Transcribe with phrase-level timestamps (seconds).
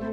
[0.00, 0.12] Hallo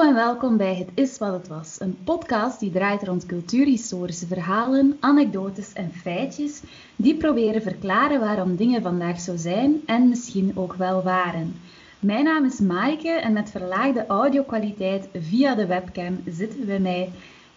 [0.00, 4.96] en welkom bij Het is wat het was, een podcast die draait rond cultuurhistorische verhalen,
[5.00, 6.62] anekdotes en feitjes
[6.96, 11.54] die proberen verklaren waarom dingen vandaag zo zijn en misschien ook wel waren.
[12.00, 17.12] Mijn naam is Maaike en met verlaagde audiokwaliteit via de webcam zitten bij mij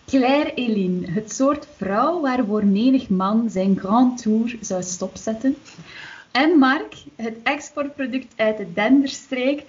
[0.06, 5.56] Claire Eline, het soort vrouw waarvoor menig man zijn grand tour zou stopzetten.
[6.32, 9.64] En Mark, het exportproduct uit de Denderstreek,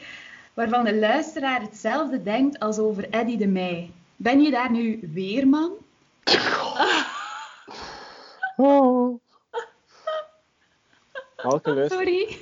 [0.55, 3.91] waarvan de luisteraar hetzelfde denkt als over Eddy de Meij.
[4.17, 5.73] Ben je daar nu weer, man?
[8.57, 9.21] Oh.
[11.89, 12.37] Sorry.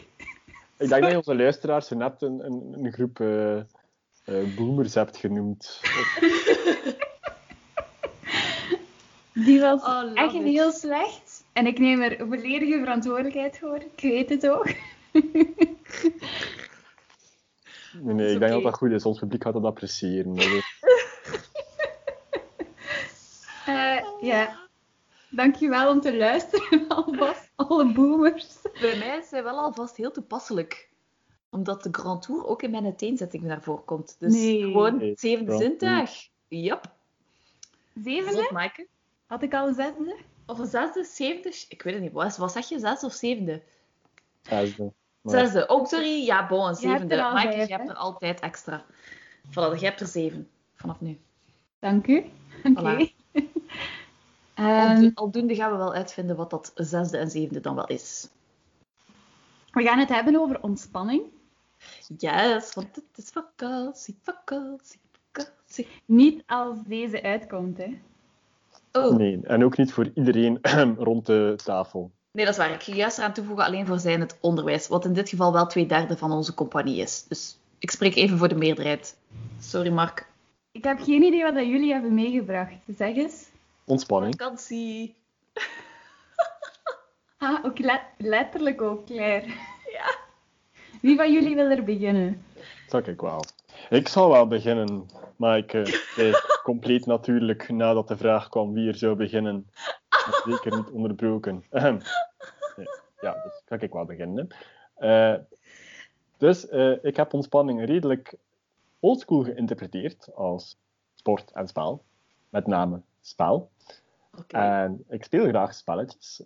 [0.79, 4.95] Ik denk dat je onze luisteraars zo net een, een, een groep eh, eh, boomers
[4.95, 5.81] hebt genoemd.
[9.35, 10.43] Die was Oh, echt it.
[10.43, 11.45] heel slecht.
[11.53, 13.77] En ik neem er volledige verantwoordelijkheid voor.
[13.77, 14.67] Ik weet het ook.
[18.01, 19.05] Nee, ik denk dat dat goed is.
[19.05, 20.37] Ons publiek gaat dat appreciëren.
[23.67, 24.69] Eh, ja.
[25.35, 28.57] Dankjewel om te luisteren, alvast, alle boomers.
[28.81, 30.91] Bij mij is hij wel alvast heel toepasselijk.
[31.51, 34.17] Omdat de Grand Tour ook in mijn uiteenzetting naar voren komt.
[34.19, 34.63] Dus Nee.
[34.63, 36.29] gewoon Nee, het zevende zintuig.
[36.49, 36.93] Yep.
[38.03, 38.49] Zevende?
[38.53, 38.87] Maaike.
[39.27, 40.17] Had ik al een zesde?
[40.47, 41.57] Of een zesde, zevende?
[41.69, 42.13] Ik weet het niet.
[42.13, 42.79] Wat, wat zeg je?
[42.79, 43.63] Zesde of zevende?
[44.43, 44.93] Zesde.
[45.21, 45.67] Maar- Zesde.
[45.67, 46.25] Oh, sorry.
[46.25, 47.17] Ja, bon, een zevende.
[47.17, 48.85] Maaike, je hebt er altijd extra.
[49.49, 50.49] Voilà, je hebt er zeven.
[50.75, 51.19] Vanaf nu.
[51.79, 52.25] Dank u.
[52.65, 52.81] Oké.
[52.81, 53.07] Ehm,
[54.55, 58.29] Aldo- Aldoende gaan we wel uitvinden wat dat zesde en zevende dan wel is.
[59.73, 61.23] we gaan het hebben over ontspanning.
[62.19, 65.01] Yes, want het is vakantie, vakantie,
[65.33, 65.89] vakantie.
[66.05, 67.99] Niet als deze uitkomt, hè.
[68.93, 70.59] Oh, Nee, en ook niet voor iedereen
[70.99, 72.11] rond de tafel.
[72.33, 72.73] Nee, dat is waar.
[72.73, 75.67] Ik ga juist eraan toevoegen alleen voor zijn het onderwijs, wat in dit geval wel
[75.67, 77.25] twee derde van onze compagnie is.
[77.29, 79.17] Dus ik spreek even voor de meerderheid.
[79.61, 80.27] Sorry, Mark.
[80.73, 82.73] Ik heb geen idee wat dat jullie hebben meegebracht.
[82.97, 83.47] Zeg eens.
[83.93, 84.35] Ontspanning.
[84.39, 85.15] Vakantie.
[87.39, 89.47] Ah, ook let- letterlijk ook, Claire.
[89.97, 90.15] Ja.
[91.01, 92.45] Wie van jullie wil er beginnen?
[92.89, 93.45] Dat ik wel.
[93.91, 98.95] Ik zal wel beginnen, maar ik eh, compleet natuurlijk nadat de vraag kwam wie er
[98.95, 99.71] zou beginnen.
[100.09, 101.65] En Zeker niet onderbroken.
[101.71, 101.99] Nee,
[103.21, 104.49] Ja, dus kan ik wel beginnen.
[104.95, 105.35] Eh,
[106.37, 108.35] dus eh, ik heb ontspanning redelijk
[109.01, 110.77] oldschool geïnterpreteerd als
[111.15, 112.03] sport en spel.
[112.49, 113.71] Met name spel.
[114.49, 116.45] En ik speel graag spelletjes.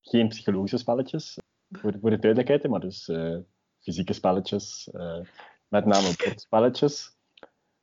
[0.00, 1.38] Geen psychologische spelletjes,
[1.70, 3.36] voor, voor de duidelijkheid, maar dus eh,
[3.80, 4.90] fysieke spelletjes.
[4.92, 5.20] eh,
[5.68, 7.16] met name bordspelletjes.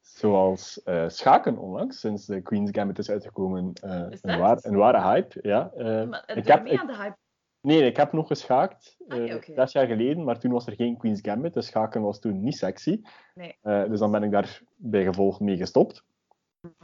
[0.01, 3.73] Zoals eh, schaken onlangs, sinds de Queen's Gambit is uitgekomen.
[4.09, 5.71] Is een, waar, een ware hype, ja.
[6.05, 7.17] maar ik heb, aan de hype.
[7.61, 9.53] nee, ik heb nog geschaakt, Ah, oké.
[9.53, 12.57] zes jaar geleden, maar toen was er geen Queen's Gambit, dus schaken was toen niet
[12.57, 13.01] sexy.
[13.33, 13.57] Nee.
[13.61, 16.03] Dus dan ben ik daar bij gevolg mee gestopt.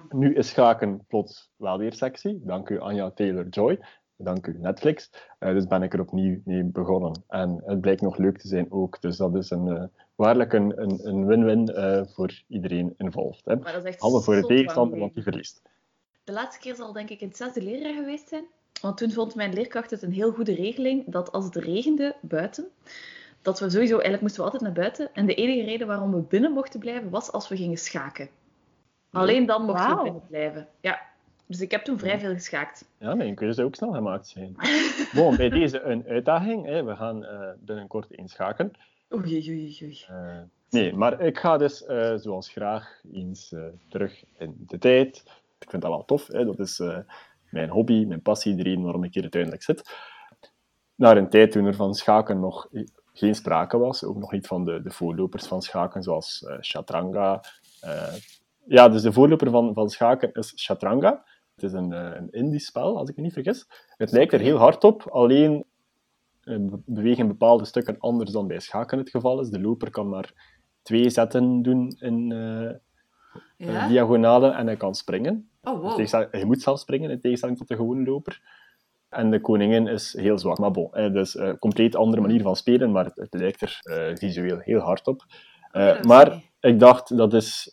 [0.09, 2.37] Nu is schaken plots wel weer sexy.
[2.41, 3.79] Dank u Anja Taylor-Joy.
[4.17, 5.11] Dank u Netflix.
[5.39, 7.23] Eh, dus ben ik er opnieuw mee begonnen.
[7.27, 9.01] En het blijkt nog leuk te zijn ook.
[9.01, 9.83] Dus dat is een, eh,
[10.15, 13.45] waarlijk een win-win eh, voor iedereen involved.
[13.45, 13.57] Hè.
[13.57, 15.61] Behalve voor de tegenstander, want die verliest.
[16.23, 18.45] De laatste keer zal denk ik in het zesde leerjaar geweest zijn.
[18.81, 22.67] Want toen vond mijn leerkracht het een heel goede regeling dat als het regende buiten,
[23.41, 25.13] dat we sowieso, eigenlijk moesten we altijd naar buiten.
[25.13, 28.29] En de enige reden waarom we binnen mochten blijven, was als we gingen schaken.
[29.15, 29.97] Alleen dan Wauw.
[29.97, 30.67] we binnen blijven.
[30.81, 31.01] Ja.
[31.47, 32.85] Dus ik heb toen vrij veel geschaakt.
[32.97, 34.55] Ja, mijn keuze zou ook snel gemaakt zijn.
[35.15, 36.65] Bon, bij deze een uitdaging.
[36.65, 36.83] Hè.
[36.83, 38.71] We gaan eh, binnenkort eens schaken.
[39.13, 40.03] Oei, oei, oei, oei.
[40.07, 40.37] Eh,
[40.69, 45.23] nee, maar ik ga dus eh, zoals graag eens eh, terug in de tijd.
[45.59, 46.27] Ik vind dat wel tof.
[46.27, 46.45] Hè?
[46.45, 46.97] Dat is eh,
[47.49, 49.91] mijn hobby, mijn passie, de reden waarom ik hier uiteindelijk zit.
[50.95, 52.69] Naar een tijd toen er van schaken nog
[53.13, 54.03] geen sprake was.
[54.03, 57.43] Ook nog niet van de, de voorlopers van schaken, zoals eh Chaturanga.
[57.81, 58.13] Eh,
[58.67, 61.23] ja, dus de voorloper van, van schaken is Chaturanga.
[61.55, 63.67] Het is een, eh, een Indisch spel, als ik me niet vergis.
[63.97, 65.65] Het lijkt er heel hard op, alleen
[66.41, 69.49] eh, be- bewegen bepaalde stukken anders dan bij schaken het geval is.
[69.49, 70.33] De loper kan maar
[70.81, 72.33] twee zetten doen in
[73.57, 73.87] Ja?
[73.87, 75.49] diagonale en hij kan springen.
[75.63, 76.31] Oh, wow.
[76.31, 78.41] Hij moet zelf springen, in tegenstelling tot de gewone loper.
[79.09, 80.57] En de koningin is heel zwak.
[80.57, 83.79] Maar bon, hè, dus een compleet andere manier van spelen, maar het, het lijkt er
[84.17, 85.23] visueel heel hard op.
[86.01, 87.71] Maar ik dacht, dat is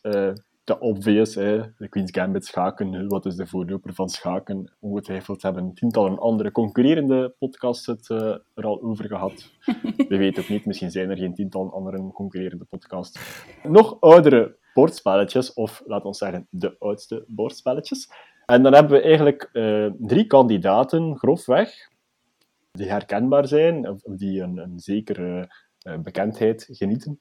[0.65, 1.35] te obvious.
[1.35, 1.61] Hè.
[1.77, 4.73] De Queen's Gambit schaken, wat is de voorloper van schaken?
[4.81, 9.51] Ongetwijfeld hebben tientallen andere concurrerende podcasts het eh, er al over gehad.
[10.09, 13.45] We weten ook niet, misschien zijn er geen tientallen andere concurrerende podcasts.
[13.63, 18.11] Nog oudere bordspelletjes, of laten we zeggen de oudste bordspelletjes.
[18.47, 21.91] En dan hebben we eigenlijk uh, drie kandidaten, grofweg,
[22.71, 25.51] die herkenbaar zijn, of die een, een zekere
[25.87, 27.21] uh, bekendheid genieten.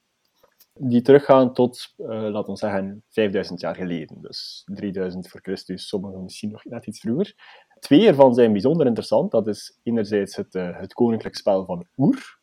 [0.84, 4.22] Die teruggaan tot, uh, laten we zeggen, 5000 jaar geleden.
[4.22, 7.36] Dus 3000 voor Christus, sommigen misschien nog net iets vroeger.
[7.80, 9.32] Twee ervan zijn bijzonder interessant.
[9.32, 12.40] Dat is enerzijds het, het koninklijk spel van Oer,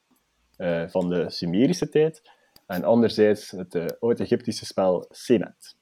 [0.91, 2.31] van de Sumerische tijd.
[2.67, 5.77] En anderzijds het oud-Egyptische spel Senet.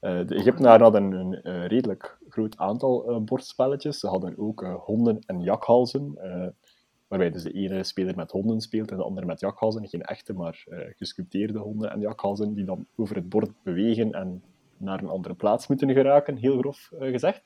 [0.00, 3.98] Uh, de Egyptenaren hadden een, redelijk groot aantal uh, bordspelletjes.
[3.98, 6.18] Ze hadden ook uh, honden en jakhalzen,
[7.10, 9.88] waarbij dus de ene speler met honden speelt en de andere met jakhalzen.
[9.88, 10.64] Geen echte, maar
[10.96, 14.42] gesculpteerde honden en jakhalzen, die dan over het bord bewegen en
[14.76, 17.42] naar een andere plaats moeten geraken, heel grof gezegd.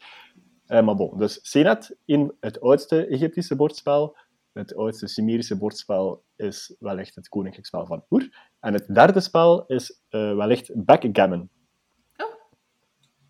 [0.67, 4.17] maar bon, dus Senet in het oudste Egyptische bordspel.
[4.53, 8.51] Het oudste Sumerische bordspel is wellicht het koninklijk spel van Oer.
[8.61, 11.49] En het derde spel is wellicht backgammon.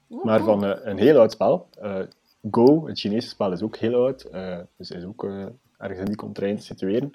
[0.09, 1.69] Maar van een heel oud spel.
[2.51, 4.29] Go, het Chinese spel, is ook heel oud.
[4.77, 5.23] Dus is ook
[5.79, 7.13] ergens in die contrain situeren.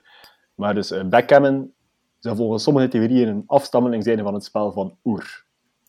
[0.55, 1.73] Maar dus backgammon
[2.19, 5.47] zou volgens sommige theorieën een afstammeling zijn van het spel van Oer.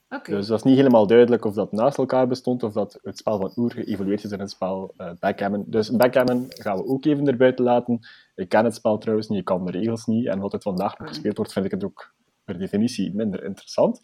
[0.09, 0.35] Okay.
[0.35, 3.39] Dus dat is niet helemaal duidelijk of dat naast elkaar bestond of dat het spel
[3.39, 5.65] van Oer geëvolueerd is in het spel backgammon.
[5.67, 7.99] Dus backgammon gaan we ook even erbuiten laten.
[8.35, 10.27] Ik ken het spel trouwens niet, ik kan de regels niet.
[10.27, 12.15] En wat het vandaag nog gespeeld wordt, vind ik het ook
[12.45, 14.01] per definitie minder interessant.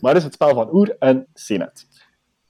[0.00, 1.86] Maar het is het spel van Oer en Senet.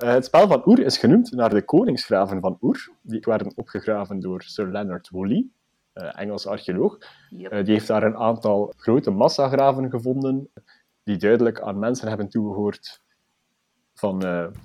[0.04, 2.88] Uh, het spel van Oer is genoemd naar de koningsgraven van Oer.
[3.02, 5.46] Die werden opgegraven door Sir Leonard Woolley,
[5.94, 6.98] uh, Engels archeoloog.
[7.30, 7.52] Yep.
[7.52, 10.48] Uh, die heeft daar een aantal grote massagraven gevonden,
[11.02, 13.00] die duidelijk aan mensen hebben toegehoord
[13.94, 14.22] van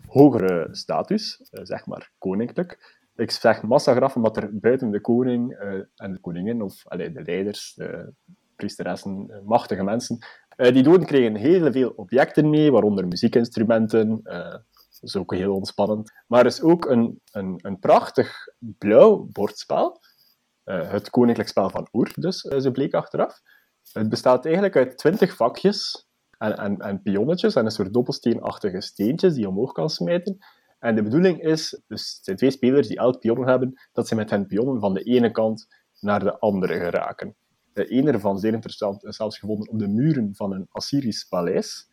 [0.08, 3.00] hogere status, zeg maar koninklijk.
[3.16, 5.54] Ik zeg massagraven omdat er buiten de koning
[5.96, 8.14] en de koningin, of allee, de leiders, de
[8.56, 10.20] priesteressen, machtige mensen,
[10.58, 14.22] die doden kregen heel veel objecten mee, waaronder muziekinstrumenten,
[15.02, 16.12] is ook heel ontspannend.
[16.28, 20.00] Maar er is ook een, een, een prachtig blauw bordspel.
[20.66, 23.42] Uh, het Koninklijk Spel van Oer, dus, uh, zo bleek achteraf.
[23.92, 26.08] Het bestaat eigenlijk uit twintig vakjes
[26.38, 30.38] en, en, en pionnetjes en een soort dobbelsteenachtige steentjes die je omhoog kan smijten.
[30.80, 34.16] En de bedoeling is, dus het zijn twee spelers die elk pion hebben, dat ze
[34.16, 35.68] met hun pionnen van de ene kant
[36.00, 37.36] naar de andere geraken.
[37.74, 41.90] De ene ervan, zeer interessant, is zelfs gevonden op de muren van een Assyrisch paleis.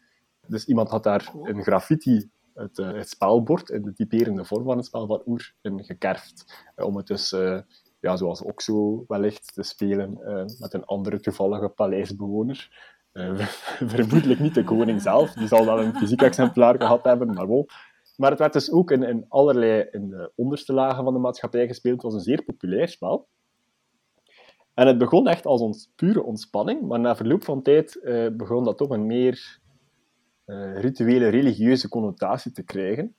[0.46, 4.76] Dus iemand had daar een graffiti het, uh, het spelbord in de typerende vorm van
[4.76, 6.64] het spel van Oer in gekerfd.
[6.76, 7.60] Uh, om het dus, uh,
[8.00, 10.19] ja, zoals ook zo wellicht, te spelen
[10.58, 12.87] met een andere toevallige paleisbewoner.
[13.96, 17.66] vermoedelijk niet de koning zelf, die zal wel een fysiek exemplaar gehad hebben, maar wel.
[18.16, 21.66] Maar het werd dus ook in, in allerlei in de onderste lagen van de maatschappij
[21.66, 21.94] gespeeld.
[21.94, 23.28] Het was een zeer populair spel.
[24.75, 28.00] En het begon echt als ons pure ontspanning, maar na verloop van tijd
[28.37, 29.61] begon dat toch een meer
[30.48, 33.14] uh, rituele religieuze connotatie te krijgen.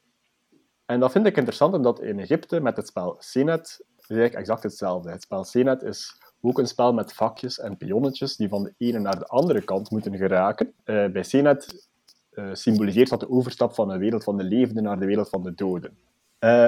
[0.85, 3.63] En dat vind ik interessant, omdat in Egypte met het spel Senet
[3.97, 5.11] is eigenlijk exact hetzelfde.
[5.11, 8.99] Het spel Senet is ook een spel met vakjes en pionnetjes die van de ene
[8.99, 10.73] naar de andere kant moeten geraken.
[10.85, 11.87] Uh, bij Senet
[12.33, 15.43] uh, symboliseert dat de overstap van de wereld van de levenden naar de wereld van
[15.43, 15.97] de doden.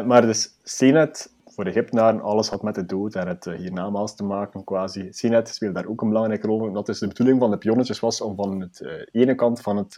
[0.08, 1.32] maar dus Senet,
[1.62, 5.08] voor Egyptenaren, alles had met de dood en het hiernamaals te maken, quasi.
[5.12, 6.74] Senet speelt daar ook een belangrijke rol in.
[6.74, 9.94] Dat is de bedoeling van de pionnetjes was om van het ene kant van het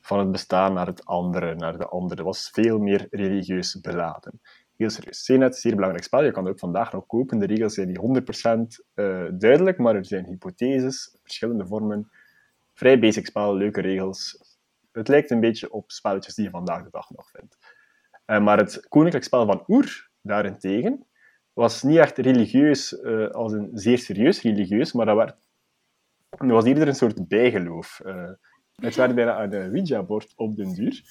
[0.00, 2.14] van het bestaan naar het andere, naar de andere.
[2.14, 4.40] Dat was veel meer religieus beladen.
[4.76, 5.24] Heel serieus.
[5.24, 6.24] CNET, zeer belangrijk spel.
[6.24, 7.38] Je kan het ook vandaag nog kopen.
[7.38, 12.10] De regels zijn niet 100% uh, duidelijk, maar er zijn hypotheses, verschillende vormen.
[12.74, 14.38] Vrij basic spel, leuke regels.
[14.92, 17.56] Het lijkt een beetje op spelletjes die je vandaag de dag nog vindt.
[18.42, 21.06] Maar het koninklijk spel van Oer, daarentegen,
[21.52, 25.36] was niet echt religieus, uh, als een zeer serieus religieus, maar dat, werd,
[26.38, 28.00] was eerder een soort bijgeloof.
[28.06, 28.30] Uh,
[28.74, 31.02] het werd bijna een Ouija-bord op den duur.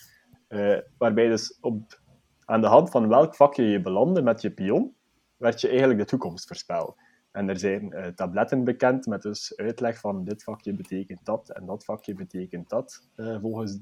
[0.49, 1.99] Uh, waarbij dus op,
[2.45, 4.95] aan de hand van welk vakje je belandde met je pion,
[5.37, 6.95] werd je eigenlijk de toekomst voorspeld.
[7.31, 11.85] En er zijn tabletten bekend met dus uitleg van dit vakje betekent dat en dat
[11.85, 13.09] vakje betekent dat,
[13.41, 13.79] volgens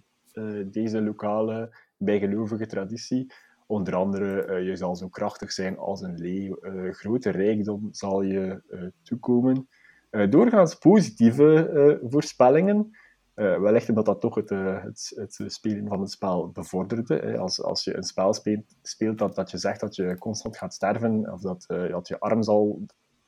[0.65, 3.33] deze lokale bijgelovige traditie.
[3.71, 6.57] Onder andere, je zal zo krachtig zijn als een leeuw,
[6.91, 8.61] grote rijkdom zal je
[9.03, 9.67] toekomen.
[10.29, 12.97] doorgaans positieve voorspellingen,
[13.33, 17.37] wellicht omdat dat toch het, het, het, spelen van het spel bevorderde.
[17.37, 21.33] Als, als je een spel speelt, speelt dat, je zegt dat je constant gaat sterven,
[21.33, 22.81] of dat, dat je arm zal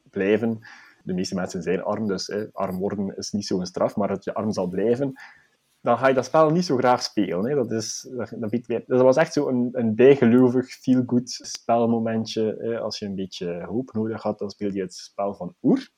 [0.10, 0.60] blijven.
[1.04, 4.34] De meeste mensen zijn arm, dus arm worden is niet zo'n straf, maar dat je
[4.34, 5.14] arm zal blijven,
[5.84, 7.46] dan ga je dat spel niet zo graag spelen.
[7.46, 7.56] Hè.
[7.56, 12.56] Dat, is, dat, dat, dat was echt zo een, een bijgelovig, feel-good spelmomentje.
[12.60, 12.80] Hè.
[12.80, 15.90] Als je een beetje hoop nodig had, dan speel je het spel van Oer.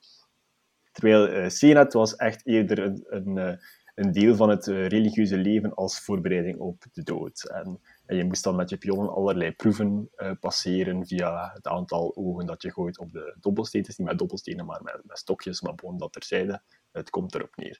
[0.91, 1.29] Terwijl
[1.63, 3.59] uh, was echt eerder een, een
[3.95, 7.49] een deel van het eh, religieuze leven als voorbereiding op de dood.
[7.49, 12.45] En, en, je moest dan met je pionnen allerlei proeven passeren via het aantal ogen
[12.45, 13.93] dat je gooit op de dobbelstenen.
[13.97, 16.61] niet met dobbelstenen, maar met, met stokjes, maar gewoon dat terzijde.
[16.91, 17.79] Het komt erop neer.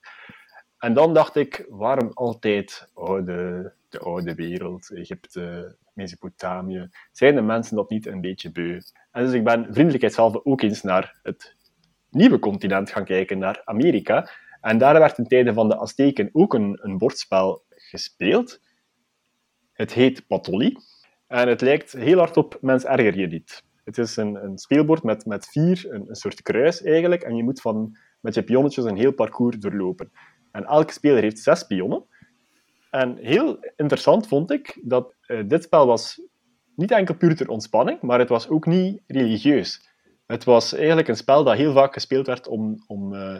[0.79, 7.75] En dan dacht ik, waarom altijd oude, de oude wereld, Egypte, Mesopotamië, zijn de mensen
[7.75, 8.81] dat niet een beetje beu?
[9.11, 11.55] En dus ik ben vriendelijkheidshalve ook eens naar het
[12.09, 14.29] nieuwe continent gaan kijken, naar Amerika.
[14.61, 18.59] En daar werd in tijden van de Azteken ook een, een bordspel gespeeld.
[19.73, 20.77] Het heet Patolli.
[21.27, 23.63] En het lijkt heel hard op Mens erger je niet.
[23.83, 27.21] Het is een, een speelbord met, met vier, een, een, soort kruis eigenlijk.
[27.21, 30.11] En je moet van, met je pionnetjes een heel parcours doorlopen.
[30.55, 32.03] En elke speler heeft zes pionnen.
[32.89, 36.21] En heel interessant vond ik dat uh, dit spel was
[36.75, 39.89] niet enkel puur ter ontspanning, maar het was ook niet religieus.
[40.25, 43.37] Het was eigenlijk een spel dat heel vaak gespeeld werd om, om, uh,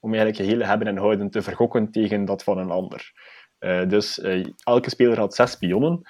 [0.00, 3.12] om eigenlijk je hele hebben en houden te vergokken tegen dat van een ander.
[3.60, 4.20] Uh, dus
[4.64, 6.00] elke speler had zes pionnen.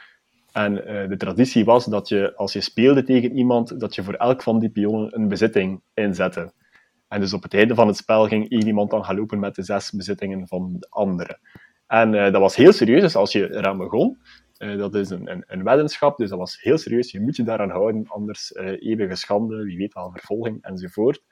[0.53, 0.75] En
[1.09, 4.59] de traditie was dat je, als je speelde tegen iemand, dat je voor elk van
[4.59, 6.53] die pionnen een bezitting inzette.
[7.09, 9.55] En dus op het einde van het spel ging één iemand dan gaan lopen met
[9.55, 11.39] de zes bezittingen van de andere.
[11.87, 14.19] En uh, dat was heel serieus, dus als je eraan begon,
[14.59, 17.11] uh, dat is een, een, een, weddenschap, dus dat was heel serieus.
[17.11, 21.23] Je moet je daaraan houden, anders uh, eeuwige schande, wie weet wel, vervolging enzovoort.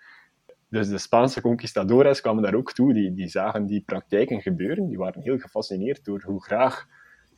[0.69, 4.89] Dus de Spaanse conquistadores kwamen daar ook toe, die, die zagen die praktijken gebeuren.
[4.89, 6.87] Die waren heel gefascineerd door hoe graag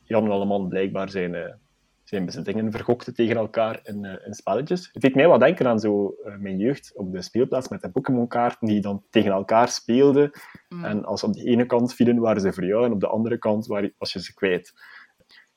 [0.03, 1.59] Jan Alleman blijkbaar zijn,
[2.09, 4.89] zijn bezittingen vergokte tegen elkaar in, uh, in, spelletjes.
[4.91, 7.91] Het deed mij wat denken aan zo, uh, mijn jeugd op de speelplaats met de
[7.91, 10.31] Pokémon-kaarten die dan tegen elkaar speelden.
[10.69, 10.85] Mm.
[10.85, 13.07] En als ze op de ene kant vielen, waren ze voor jou, en op de
[13.07, 14.73] andere kant was je ze kwijt.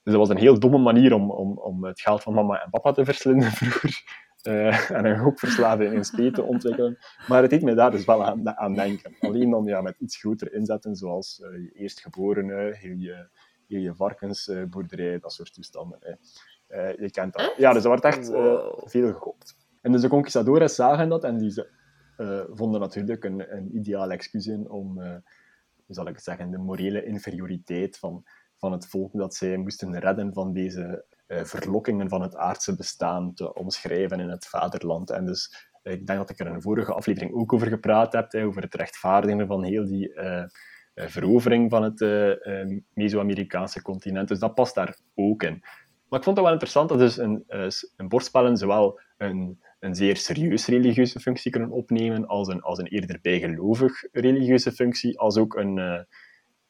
[0.03, 2.71] Dus dat was een heel domme manier om, om, om het geld van mama en
[2.71, 4.03] papa te verslinden vroeger.
[4.43, 6.99] Uh, en een gokverslaving in spe te ontwikkelen.
[7.29, 9.17] Maar het deed mij daar dus wel aan, aan denken.
[9.21, 13.29] Alleen dan ja, met iets groter inzetten, zoals je eerstgeborene, heel je
[13.71, 15.99] heel je varkensboerderij, dat soort toestanden.
[16.01, 16.13] Hè.
[16.69, 17.55] Uh, je kent dat.
[17.57, 19.57] Ja, dus er wordt echt uh, veel gegokt.
[19.83, 21.65] En dus de conquistadores zagen dat en die
[22.19, 24.95] uh, vonden natuurlijk een, een ideaal excuus in om,
[25.87, 28.25] hoe zal ik het zeggen, de morele inferioriteit van,
[28.57, 33.55] van het volk dat zij moesten redden van deze verlokkingen van het aardse bestaan te
[33.55, 35.11] omschrijven in het vaderland.
[35.11, 38.33] En dus ik denk dat ik er in een vorige aflevering ook over gepraat heb,
[38.33, 40.45] hè, over het rechtvaardigen van heel die eh,
[40.95, 44.29] verovering van het eh, eh, Meso-Amerikaanse continent.
[44.29, 45.59] Dus dat past daar ook in.
[46.09, 47.45] Maar ik vond het wel interessant dat dus een,
[47.97, 52.87] een bordspellen zowel een, een zeer serieus religieuze functie kunnen opnemen als een, als een
[52.87, 55.75] eerder bijgelovig religieuze functie, als ook een,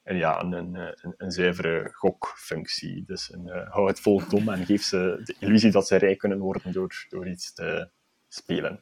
[0.02, 3.04] ja, een, een, een, zuivere gokfunctie.
[3.06, 6.38] Dus een, hou het volk dom en geef ze de illusie dat ze rijk kunnen
[6.38, 7.90] worden door, door iets te
[8.28, 8.80] spelen.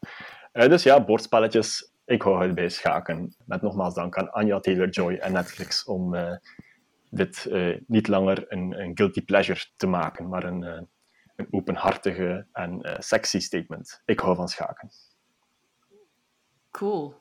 [0.52, 3.34] Dus ja, bordspelletjes ik hou het bij schaken.
[3.44, 6.36] Met nogmaals dank aan Anja Taylor-Joy en Netflix om uh,
[7.10, 10.80] dit uh, niet langer een, een, guilty pleasure te maken, maar een, uh,
[11.36, 14.02] een openhartige en sexy statement.
[14.04, 14.90] Ik hou van schaken.
[16.70, 17.14] Cool.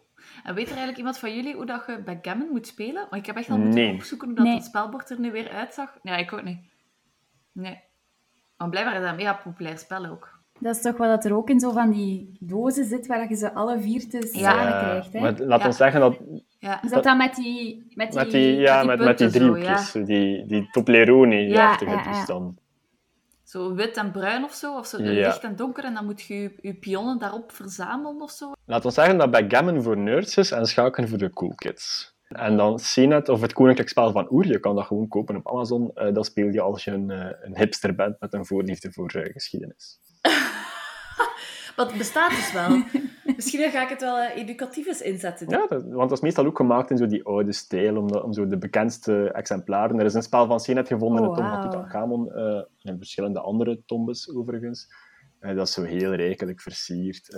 [0.43, 3.07] En weet er eigenlijk iemand van jullie hoe dat je backgammon moet spelen?
[3.09, 3.93] Want ik heb echt al moeten nee.
[3.93, 4.61] opzoeken hoe dat nee.
[4.61, 5.97] spelbord er nu weer uitzag.
[6.01, 6.69] Nee, ik ook niet.
[7.51, 7.83] Nee.
[8.57, 10.36] Maar blijkbaar is dat een mega populair spel ook.
[10.59, 13.35] Dat is toch wat dat er ook in zo van die dozen zit, waar je
[13.35, 15.13] ze alle vier te samen ja, krijgt.
[15.13, 15.19] Hè?
[15.19, 16.17] Maar laat ons zeggen dat...
[16.59, 16.83] Ja.
[16.83, 17.85] Is dat dan met die...
[17.93, 19.91] Met die, met die ja, met, met die driehoekjes.
[19.91, 22.59] Zo, die, die Toblerone-achtige ja, toestand.
[23.43, 26.51] Zo wit en bruin of zo, of zo licht en donker, en dan moet je
[26.61, 28.51] je pionnen daarop verzamelen of zo.
[28.65, 32.15] Laat ons zeggen dat backgammon voor nerds is en schaken voor de cool kids.
[32.27, 35.51] En dan CNET of het Koninkrijk Spel van Oer, je kan dat gewoon kopen op
[35.51, 35.91] Amazon.
[35.95, 39.15] Uh, dat speel je als je een, uh, een hipster bent met een voorliefde voor
[39.15, 39.99] uh, geschiedenis.
[41.75, 42.83] Wat bestaat dus wel.
[43.35, 45.49] Misschien ga ik het wel educatief eens inzetten.
[45.49, 48.23] Ja, dat, want dat is meestal ook gemaakt in zo die oude stijl, om, de,
[48.23, 49.99] om zo de bekendste exemplaren.
[49.99, 51.63] Er is een spel van CNET gevonden oh, in de tombe wow.
[51.63, 52.31] Tutankhamon,
[52.81, 54.87] en verschillende andere tombes overigens.
[55.39, 57.37] dat is zo heel rijkelijk versierd.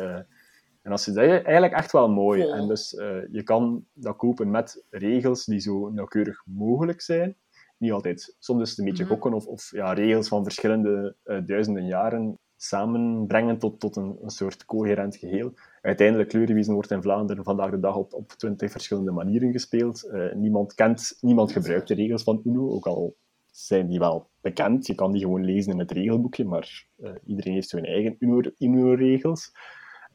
[0.81, 2.41] En als je dat eigenlijk echt wel mooi.
[2.41, 7.36] En dus uh, je kan dat kopen met regels die zo nauwkeurig mogelijk zijn.
[7.77, 8.36] Niet altijd.
[8.39, 9.13] Soms is het een beetje mhm.
[9.13, 14.29] gokken of, of ja, regels van verschillende uh, duizenden jaren samenbrengen tot, tot een, een
[14.29, 15.53] soort coherent geheel.
[15.81, 20.09] Uiteindelijk, kleurenwiezen wordt in Vlaanderen vandaag de dag op, op 20 verschillende manieren gespeeld.
[20.12, 23.15] Uh, niemand kent, niemand gebruikt de regels van Uno, ook al
[23.51, 24.88] zijn die wel bekend.
[24.88, 26.88] Je kan die gewoon lezen in het regelboekje, maar
[27.25, 28.15] iedereen heeft zijn eigen
[28.57, 29.51] Uno-regels.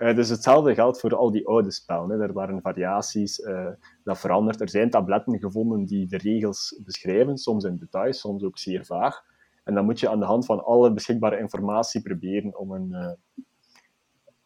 [0.05, 2.11] Uh, dus hetzelfde geldt voor al die oude spellen.
[2.11, 2.23] Hè.
[2.23, 3.69] Er waren variaties, uh,
[4.05, 4.61] dat verandert.
[4.61, 9.25] Er zijn tabletten gevonden die de regels beschrijven, soms in details, soms ook zeer vaag.
[9.65, 13.11] En dan moet je aan de hand van alle beschikbare informatie proberen om een uh,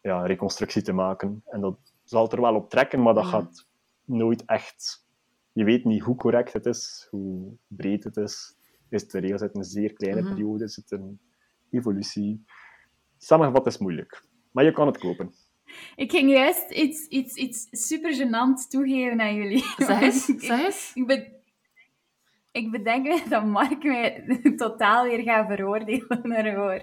[0.01, 1.43] ja, reconstructie te maken.
[1.45, 3.67] En dat zal er wel op trekken, maar dat gaat
[4.05, 5.07] nooit echt
[5.53, 8.57] je weet niet hoe correct het is, hoe breed het is.
[8.89, 10.29] Is de regels uit een zeer kleine Mhm.
[10.29, 10.63] periode?
[10.63, 11.19] Is het een
[11.69, 12.45] evolutie?
[13.17, 14.23] Samengevat is moeilijk.
[14.51, 15.33] Maar je kan het kopen.
[16.03, 19.63] Ik ging juist iets, iets, iets super gênant toegeven aan jullie.
[19.77, 20.91] Zeg eens, Ik- zeg eens.
[20.93, 21.27] Ik, ben,
[22.51, 24.23] ik bedenk me dat Mark mij
[24.55, 26.81] totaal weer gaat veroordelen ervoor.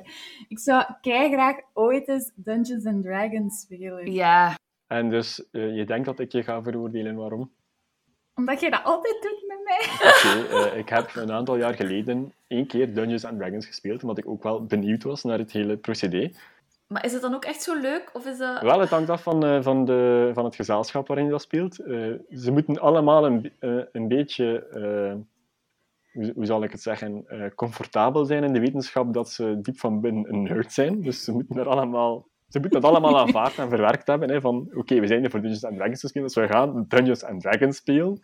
[0.49, 4.13] Ik zou kei graag ooit eens Dungeons and Dragons spelen.
[4.13, 4.55] Ja,
[4.87, 7.15] En dus eh, je denkt dat ik je ga veroordelen.
[7.17, 7.51] Waarom?
[8.35, 10.11] Omdat je dat altijd doet met mij.
[10.11, 14.19] Oké, eh, ik heb een aantal jaar geleden één keer Dungeons and Dragons gespeeld, omdat
[14.19, 16.31] ik ook wel benieuwd was naar het hele procedé.
[16.87, 18.11] Maar is het dan ook echt zo leuk?
[18.13, 18.63] Of is dat...
[18.63, 21.79] Wel, het hangt af van, eh, van, de, van het gezelschap waarin je dat speelt.
[21.79, 24.67] Eh, ze moeten allemaal een, eh, een beetje,
[26.13, 30.01] hoe, hoe zal ik het zeggen, comfortabel zijn in de wetenschap dat ze diep van
[30.01, 31.03] binnen een nerd zijn.
[31.03, 34.31] Dus ze moeten, er allemaal, ze moeten dat allemaal aanvaard en verwerkt hebben.
[34.31, 37.77] Hè, van, oké, we zijn hier voor Dungeons Dragons te dus we gaan Dungeons Dragons
[37.77, 38.21] spelen.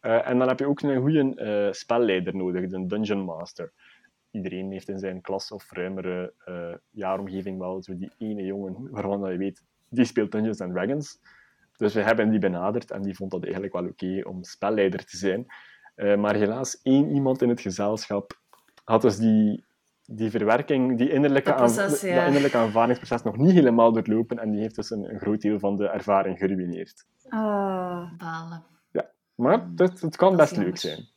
[0.00, 3.72] En dan heb je ook een goede spelleider nodig, de Dungeon Master.
[4.30, 9.20] Iedereen heeft in zijn klas of ruimere eh, jaaromgeving wel zo die ene jongen waarvan
[9.20, 11.20] dat je weet, die speelt Dungeons and Dragons.
[11.76, 15.16] Dus we hebben die benaderd en die vond dat eigenlijk wel oké om spelleider te
[15.16, 15.46] zijn.
[15.94, 18.40] Eh, maar helaas, één iemand in het gezelschap
[18.84, 19.64] had dus die,
[20.04, 22.16] die verwerking, die innerlijke, Dat proces, aan- ja.
[22.16, 25.58] dat innerlijke aanvaardingsproces nog niet helemaal doorlopen en die heeft dus een, een groot deel
[25.58, 27.06] van de ervaring geruineerd.
[27.30, 28.12] Oh.
[28.18, 28.64] Balen.
[29.34, 31.08] Maar het, het kan Dat best leuk zijn.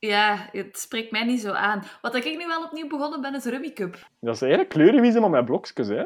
[0.00, 1.82] Ja, het spreekt mij niet zo aan.
[2.02, 4.08] Wat ik nu wel opnieuw begonnen ben, is Rummy Cup.
[4.20, 6.04] Dat is eigenlijk kleurenwiezen, maar met blokjes, hè?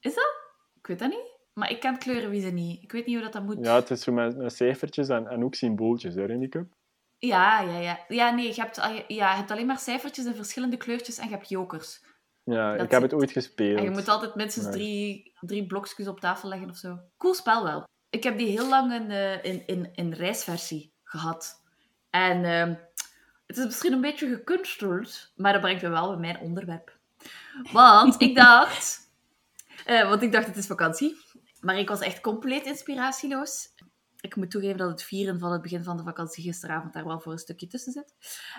[0.00, 0.34] Is dat?
[0.78, 1.32] Ik weet dat niet.
[1.52, 2.82] Maar ik ken kleurenwiezen niet.
[2.82, 3.64] Ik weet niet hoe dat, dat moet.
[3.66, 6.72] Ja, het is zo met, met cijfertjes en, en ook symbooltjes, hè, in die cup.
[7.18, 7.98] ja, ja, ja.
[8.08, 11.34] Ja, nee, je hebt, ja, je hebt alleen maar cijfertjes in verschillende kleurtjes en je
[11.34, 12.02] hebt jokers.
[12.44, 13.78] Ja, Dat ik heb het ooit gespeeld.
[13.78, 16.98] En je moet altijd minstens drie, drie blokjes op tafel leggen of zo.
[17.18, 17.84] Cool spel wel.
[18.10, 21.62] Ik heb die heel lang in, eh, in, in, in reisversie gehad.
[22.10, 22.74] En ehm,
[23.46, 26.98] het is misschien een beetje gekunsteld, maar dat brengt me wel bij mijn onderwerp.
[27.72, 29.00] Want ik dacht...
[29.84, 31.16] eh, want ik dacht, het is vakantie.
[31.60, 33.74] Maar ik was echt compleet inspiratieloos.
[34.20, 37.20] Ik moet toegeven dat het vieren van het begin van de vakantie gisteravond daar wel
[37.20, 38.14] voor een stukje tussen zit.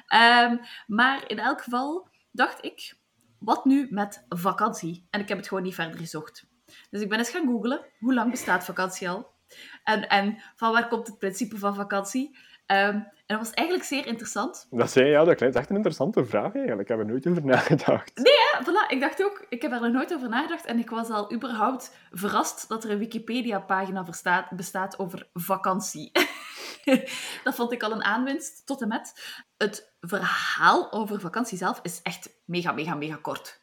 [0.07, 0.57] Ehm,
[0.87, 2.97] maar in elk geval dacht ik,
[3.39, 5.07] wat nu met vakantie?
[5.09, 6.45] En ik heb het gewoon niet verder gezocht.
[6.89, 9.33] Dus ik ben eens gaan googlen, hoe lang bestaat vakantie al?
[9.83, 12.37] En, en van waar komt het principe van vakantie?
[12.65, 14.67] Ehm, en dat was eigenlijk zeer interessant.
[14.69, 16.81] Dat zei ja, dat is echt een interessante vraag eigenlijk.
[16.81, 18.11] Ik heb er nooit over nagedacht.
[18.13, 21.09] Ja, voilà, ik dacht ook, ik heb er nog nooit over nagedacht en ik was
[21.09, 26.11] al überhaupt verrast dat er een Wikipedia-pagina bestaat, bestaat over vakantie.
[27.43, 29.13] dat vond ik al een aanwinst, tot en met.
[29.57, 33.61] Het verhaal over vakantie zelf is echt mega, mega, mega kort.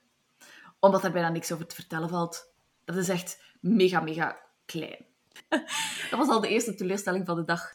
[0.80, 2.52] Omdat er bijna niks over te vertellen valt.
[2.84, 5.06] Dat is echt mega, mega klein.
[6.10, 7.74] Dat was al de eerste teleurstelling van de dag.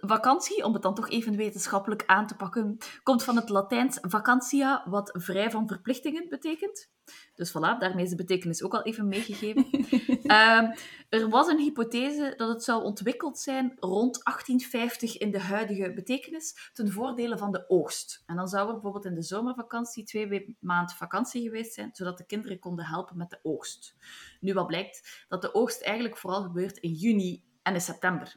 [0.00, 4.82] Vakantie, om het dan toch even wetenschappelijk aan te pakken, komt van het Latijns vacantia,
[4.86, 6.90] wat vrij van verplichtingen betekent.
[7.34, 9.66] Dus voilà, daarmee is de betekenis ook al even meegegeven.
[10.22, 10.70] Ehm,
[11.08, 16.70] er was een hypothese dat het zou ontwikkeld zijn rond 1850 in de huidige betekenis,
[16.72, 18.22] ten voordele van de oogst.
[18.26, 22.26] En dan zou er bijvoorbeeld in de zomervakantie twee maanden vakantie geweest zijn, zodat de
[22.26, 23.96] kinderen konden helpen met de oogst.
[24.40, 28.36] Nu wat blijkt, dat de oogst eigenlijk vooral gebeurt in juni en in september.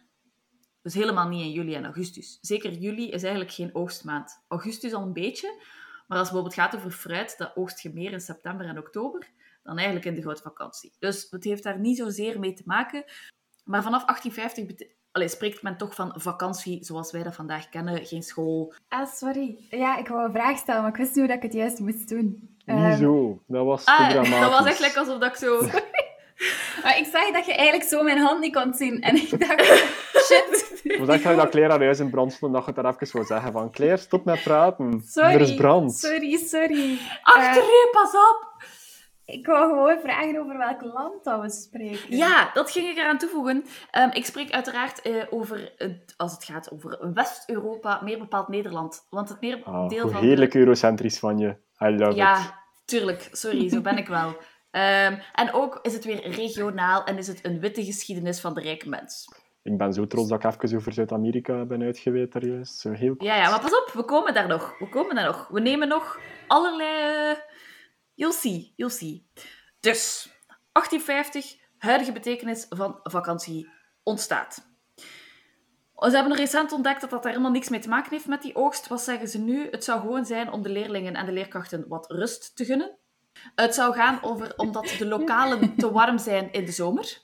[0.82, 2.38] Dus helemaal niet in juli en augustus.
[2.42, 4.42] Zeker juli is eigenlijk geen oogstmaand.
[4.48, 5.48] Augustus al een beetje,
[6.08, 9.28] maar als het bijvoorbeeld gaat over fruit, dat oogst je meer in september en oktober
[9.64, 10.94] dan eigenlijk in de grote vakantie.
[11.00, 13.04] Dus het heeft daar niet zozeer mee te maken.
[13.64, 18.06] Maar vanaf 1850 bete- Allee, spreekt men toch van vakantie zoals wij dat vandaag kennen.
[18.06, 18.74] Geen school.
[18.88, 19.66] Ah, sorry.
[19.70, 21.80] Ja, ik wou een vraag stellen, maar ik wist niet hoe dat ik het juist
[21.80, 22.56] moest doen.
[22.66, 23.42] Ehm, Hoezo?
[23.48, 24.40] Dat was te Ah, dramatisch.
[24.40, 25.60] dat was echt lekker alsof dat ik zo...
[26.84, 29.02] maar ik zag dat je eigenlijk zo mijn hand niet kon zien.
[29.02, 29.66] En ik dacht,
[30.26, 30.80] shit.
[30.84, 32.94] Het was echt dat Claire haar huis in brand stond en dat je het daar
[32.94, 35.04] even wou zeggen van Claire, stop met praten.
[35.06, 35.34] Sorry.
[35.34, 35.94] Er is brand.
[35.94, 36.98] Sorry, sorry.
[37.24, 38.50] Achter u, pas op!
[39.26, 42.18] Ik wou gewoon vragen over welk land dat we spreken.
[42.18, 43.66] Ja, dat ging ik eraan toevoegen.
[43.92, 45.74] Ehm, ik spreek uiteraard eh, over,
[46.18, 49.08] als het gaat over West-Europa, meer bepaald Nederland.
[49.10, 51.56] Want het meer Ah, deel hoe van heerlijk eurocentrisch van je.
[51.80, 52.16] I love it.
[52.16, 53.30] Ja, tuurlijk.
[53.32, 54.36] Sorry, zo ben ik wel.
[54.72, 58.62] Ehm, en ook is het weer regionaal en is het een witte geschiedenis van de
[58.62, 59.28] rijke mens.
[59.64, 62.80] Ik ben zo trots dat ik even over Zuid-Amerika ben uitgeweid daar juist.
[62.80, 64.80] Zo heel Ja, ja, maar pas op, we komen daar nog.
[64.80, 65.48] We komen daar nog.
[65.48, 67.32] We nemen nog allerlei...
[67.32, 67.38] eh,
[68.14, 69.28] You'll see, you'll see.
[69.80, 70.30] Dus,
[70.72, 73.70] 1850, huidige betekenis van vakantie
[74.04, 74.70] ontstaat.
[75.96, 78.56] Ze hebben recent ontdekt dat dat daar helemaal niks mee te maken heeft met die
[78.56, 78.88] oogst.
[78.88, 79.68] Wat zeggen ze nu?
[79.72, 82.98] Het zou gewoon zijn om de leerlingen en de leerkrachten wat rust te gunnen.
[83.56, 87.22] Het zou gaan over omdat de lokalen te warm zijn in de zomer.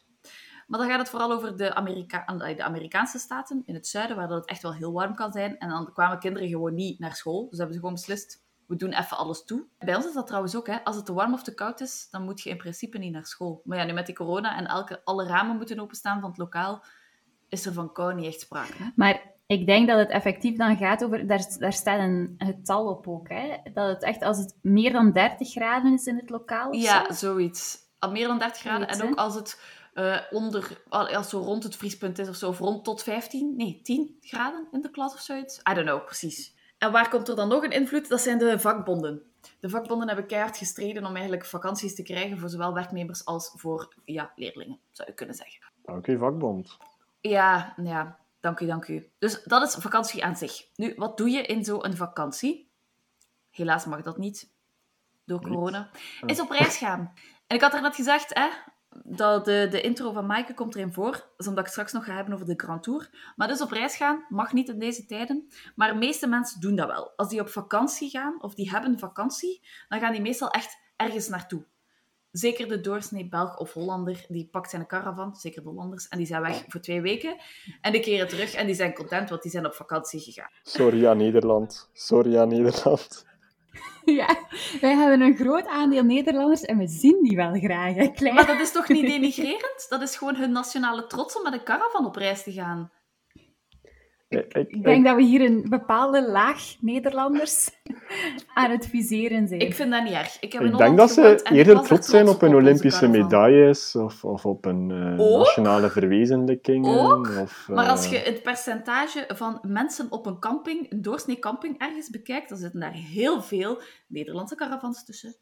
[0.67, 4.27] Maar dan gaat het vooral over de, Amerika de Amerikaanse staten in het zuiden, waar
[4.27, 5.57] dat het echt wel heel warm kan zijn.
[5.57, 7.49] En dan kwamen kinderen gewoon niet naar school.
[7.49, 9.65] Dus hebben ze gewoon beslist, we doen even alles toe.
[9.79, 10.67] Bij ons is dat trouwens ook.
[10.67, 10.83] Hè.
[10.83, 13.25] Als het te warm of te koud is, dan moet je in principe niet naar
[13.25, 13.61] school.
[13.63, 16.83] Maar ja, nu met die corona en elke, alle ramen moeten openstaan van het lokaal,
[17.49, 18.83] is er van kou niet echt sprake.
[18.83, 18.89] Hè?
[18.95, 23.07] Maar ik denk dat het effectief dan gaat over, daar, daar staat een getal op
[23.07, 23.57] ook, hè?
[23.73, 26.73] dat het echt als het meer dan 30 graden is in het lokaal.
[26.73, 27.77] Ja, zoiets.
[27.99, 28.87] Al meer dan 30 graden.
[28.87, 29.61] en ook als het
[29.93, 33.79] uh, onder, als zo rond het vriespunt is of zo, of rond tot 15, nee,
[33.83, 35.57] 10 graden in de klas of zoiets.
[35.57, 36.55] I don't know, precies.
[36.77, 38.09] En waar komt er dan nog een invloed?
[38.09, 39.21] Dat zijn de vakbonden.
[39.59, 43.93] De vakbonden hebben keihard gestreden om eigenlijk vakanties te krijgen voor zowel werknemers als voor
[44.05, 45.59] ja, leerlingen, zou je kunnen zeggen.
[46.05, 46.77] U, vakbond.
[47.21, 49.11] Ja, ja, dank u, dank u.
[49.19, 50.67] Dus dat is vakantie aan zich.
[50.75, 52.71] Nu, wat doe je in zo'n vakantie?
[53.49, 54.51] Helaas mag dat niet,
[55.25, 55.89] door corona.
[56.25, 57.13] Is op reis gaan.
[57.47, 58.47] En ik had er net gezegd, hè,
[59.03, 61.11] dat de, de intro van Maaike komt erin voor.
[61.11, 63.33] Dat is omdat ik straks nog ga hebben over de Grand Tour.
[63.35, 65.47] Maar dus op reis gaan mag niet in deze tijden.
[65.75, 67.13] Maar de meeste mensen doen dat wel.
[67.15, 71.27] Als die op vakantie gaan, of die hebben vakantie, dan gaan die meestal echt ergens
[71.27, 71.65] naartoe.
[72.37, 76.27] Zeker de doorsnee Belg of Hollander, die pakt zijn caravan, zeker de Hollanders, en die
[76.27, 77.35] zijn weg voor twee weken.
[77.81, 80.49] En die keren terug en die zijn content, want die zijn op vakantie gegaan.
[80.63, 81.89] Sorry aan Nederland.
[81.93, 83.25] Sorry aan Nederland.
[84.05, 84.27] Ja,
[84.81, 87.95] wij hebben een groot aandeel Nederlanders en we zien die wel graag.
[87.95, 89.85] Hè, Maar dat is toch niet denigrerend?
[89.89, 92.91] Dat is gewoon hun nationale trots om met een caravan op reis te gaan.
[94.29, 97.69] Ik, denk dat we hier een bepaalde laag Nederlanders
[98.53, 99.59] aan het viseren zijn.
[99.59, 100.37] Ik vind dat niet erg.
[100.39, 104.45] Ik, heb ik denk dat ze eerder trots zijn op hun Olympische medailles of, of
[104.45, 106.99] op een uh, nationale verwezenlijkingen.
[106.99, 107.29] Ook?
[107.41, 107.75] Of, uh...
[107.75, 112.49] Maar als je het percentage van mensen op een camping, een doorsnee camping ergens bekijkt,
[112.49, 115.35] dan zitten daar heel veel Nederlandse caravans tussen.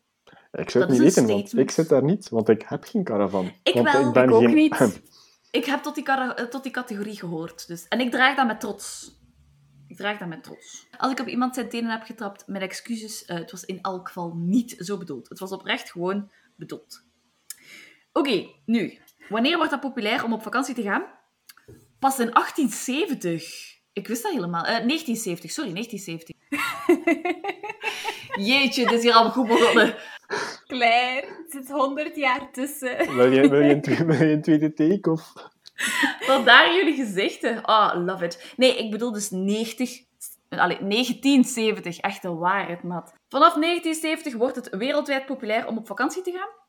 [0.52, 3.52] Ik zou het niet weten, want ik zit daar niet, want ik heb geen caravan.
[3.64, 4.54] Ik want wel, ik, ben ik ook geen...
[4.54, 5.02] niet.
[5.56, 6.04] Ik heb tot die,
[6.50, 7.68] tot die categorie gehoord.
[7.68, 7.88] Dus.
[7.88, 9.12] En ik draag dat met trots.
[9.88, 10.88] Ik draag dat met trots.
[10.98, 14.08] Als ik op iemand zijn tenen heb getrapt, met excuses, uh, het was in elk
[14.08, 15.30] geval niet zo bedoeld.
[15.30, 17.04] Het was oprecht gewoon bedoeld.
[18.12, 19.00] Oké, nu.
[19.30, 21.04] Wanneer wordt dat populair om op vakantie te gaan?
[22.00, 23.74] Pas in 1870.
[23.94, 24.64] Ik wist dat helemaal.
[24.64, 26.36] Uh, 1970, sorry, 1970.
[28.48, 29.96] Jeetje, dit is hier al goed begonnen.
[30.68, 33.16] Claire, het zit 100 jaar tussen.
[33.16, 35.12] Wil je, wil je, een, wil je een tweede take?
[35.12, 35.34] Of?
[36.20, 37.64] Vandaar jullie gezichten.
[37.64, 38.54] Ah, oh, love it.
[38.58, 40.04] Nee, ik bedoel dus 90...
[40.50, 43.14] Allee, 1970, echt een waarheid, mat.
[43.30, 46.65] Vanaf 1970 wordt het wereldwijd populair om op vakantie te gaan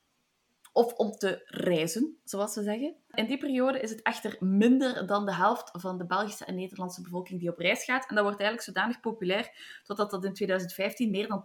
[0.76, 2.94] of om te reizen, zoals ze zeggen.
[3.10, 7.02] In die periode is het echter minder dan de helft van de Belgische en Nederlandse
[7.02, 8.08] bevolking die op reis gaat.
[8.08, 9.50] En dat wordt eigenlijk zodanig populair
[9.82, 11.42] totdat dat in 2015 meer dan 80%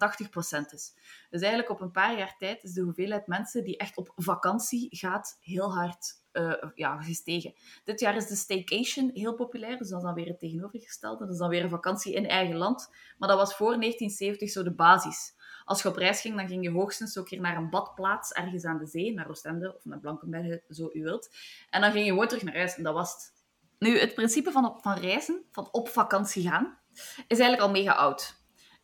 [0.74, 0.94] is.
[1.30, 4.88] Dus eigenlijk op een paar jaar tijd is de hoeveelheid mensen die echt op vakantie
[4.90, 7.54] gaat heel hard uh, ja, gestegen.
[7.84, 11.26] Dit jaar is de staycation heel populair, dus dat is dan weer het tegenovergestelde.
[11.26, 12.90] Dat is dan weer een vakantie in eigen land.
[13.18, 15.34] Maar dat was voor 1970 zo de basis.
[15.66, 18.66] Als je op reis ging, dan ging je hoogstens ook keer naar een badplaats ergens
[18.66, 21.30] aan de zee, naar Oostende of naar Blankenberge, zo u wilt.
[21.70, 23.34] En dan ging je gewoon terug naar huis en dat was het.
[23.80, 26.78] Nu, het principe van, van reizen, van op vakantie gaan,
[27.28, 28.36] is eigenlijk al mega oud.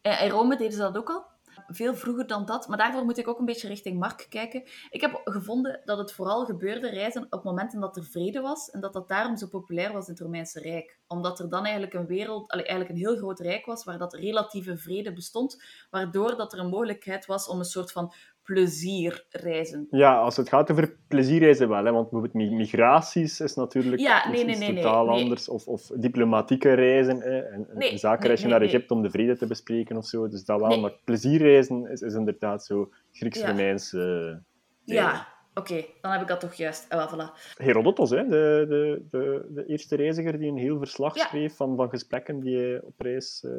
[0.02, 1.26] Eh, in Rome deden ze dat ook al
[1.68, 2.68] veel vroeger dan dat.
[2.68, 4.64] Maar daarvoor moet ik ook een beetje richting Mark kijken.
[4.90, 8.70] Ik heb gevonden dat het vooral gebeurde reizen op momenten dat er vrede was.
[8.70, 11.00] En dat dat daarom zo populair was in het Romeinse Rijk.
[11.08, 14.78] Omdat er dan eigenlijk een wereld, eigenlijk een heel groot rijk was, waar dat relatieve
[14.78, 15.64] vrede bestond.
[15.90, 18.14] Waardoor dat er een mogelijkheid was om een soort van
[18.48, 19.88] plezierreizen.
[19.92, 24.46] Ja, als het gaat over plezierreizen wel, hè, want bijvoorbeeld migraties is natuurlijk ja, nee,
[24.46, 25.50] nee, nee, totaal anders.
[25.50, 29.98] Of, of diplomatieke reizen, hè, en, een zakenreisje naar Egypte om de vrede te bespreken
[29.98, 30.28] of zo.
[30.28, 33.92] Dus dat wel, maar plezierreizen is, is inderdaad zo Grieks-Romeins.
[33.92, 34.42] Ja,
[34.84, 35.28] ja.
[35.54, 36.86] oké, dan heb ik dat toch juist.
[36.90, 37.56] Ah, voilà.
[37.58, 41.90] Herodotus, hè, de, de, de, de eerste reiziger die een heel verslag schreef van, van
[41.90, 43.44] gesprekken die hij op reis...
[43.46, 43.52] Uh...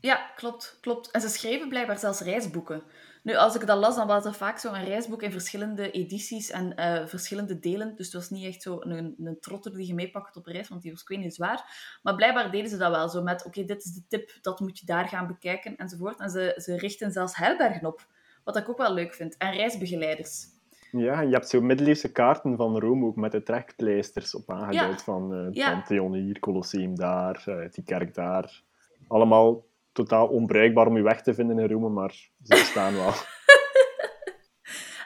[0.00, 1.10] Ja, klopt, klopt.
[1.10, 2.82] En ze schreven blijkbaar zelfs reisboeken.
[3.28, 6.50] Nu, als ik dat las, dan was dat vaak zo een reisboek in verschillende edities
[6.50, 7.94] en uh, verschillende delen.
[7.96, 10.82] Dus het was niet echt zo een, een trotter die je meepakt op reis, want
[10.82, 11.98] die was niet zwaar.
[12.02, 14.78] Maar blijkbaar deden ze dat wel zo met, oké, dit is de tip, dat moet
[14.78, 16.20] je daar gaan bekijken, enzovoort.
[16.20, 18.06] En ze, ze richten zelfs herbergen op,
[18.44, 19.36] wat ik ook wel leuk vind.
[19.36, 20.46] En reisbegeleiders.
[20.90, 25.34] Ja, je hebt zo middeleeuwse kaarten van Rome ook met de trekpleisters op aangeduid van
[25.34, 25.72] uh, ja.
[25.72, 28.62] Pantheon hier, Colosseum daar, uh, die kerk daar.
[29.08, 29.64] Allemaal
[29.98, 33.12] totaal onbruikbaar om je weg te vinden in Rome, maar ze bestaan wel.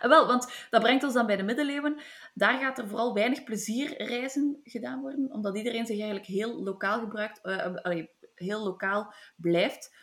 [0.10, 2.00] wel, want dat brengt ons dan bij de middeleeuwen.
[2.34, 7.40] Daar gaat er vooral weinig plezierreizen gedaan worden, omdat iedereen zich eigenlijk heel lokaal gebruikt,
[7.42, 9.96] uh, allee, heel lokaal blijft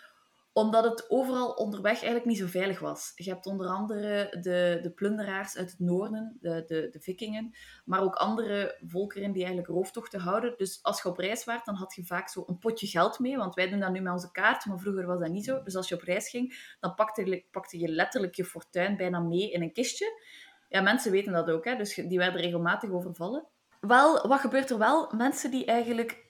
[0.60, 3.12] Omdat het overal onderweg eigenlijk niet zo veilig was.
[3.16, 8.02] Je hebt onder andere de, de plunderaars uit het noorden, de, de, de vikingen, maar
[8.02, 10.54] ook andere volkeren die eigenlijk rooftochten houden.
[10.58, 13.38] Dus als je op reis waart, dan had je vaak zo een potje geld mee,
[13.38, 15.64] want wij doen dat nu met onze kaart, maar vroeger was dat niet zo.
[15.64, 19.52] Dus als je op reis ging, dan pakte, pakte je letterlijk je fortuin bijna mee
[19.52, 20.22] in een kistje.
[20.70, 21.76] Ja, mensen weten dat ook, hè?
[21.76, 23.48] dus die werden regelmatig overvallen.
[23.80, 25.12] Wel, wat gebeurt er wel?
[25.16, 26.29] Mensen die eigenlijk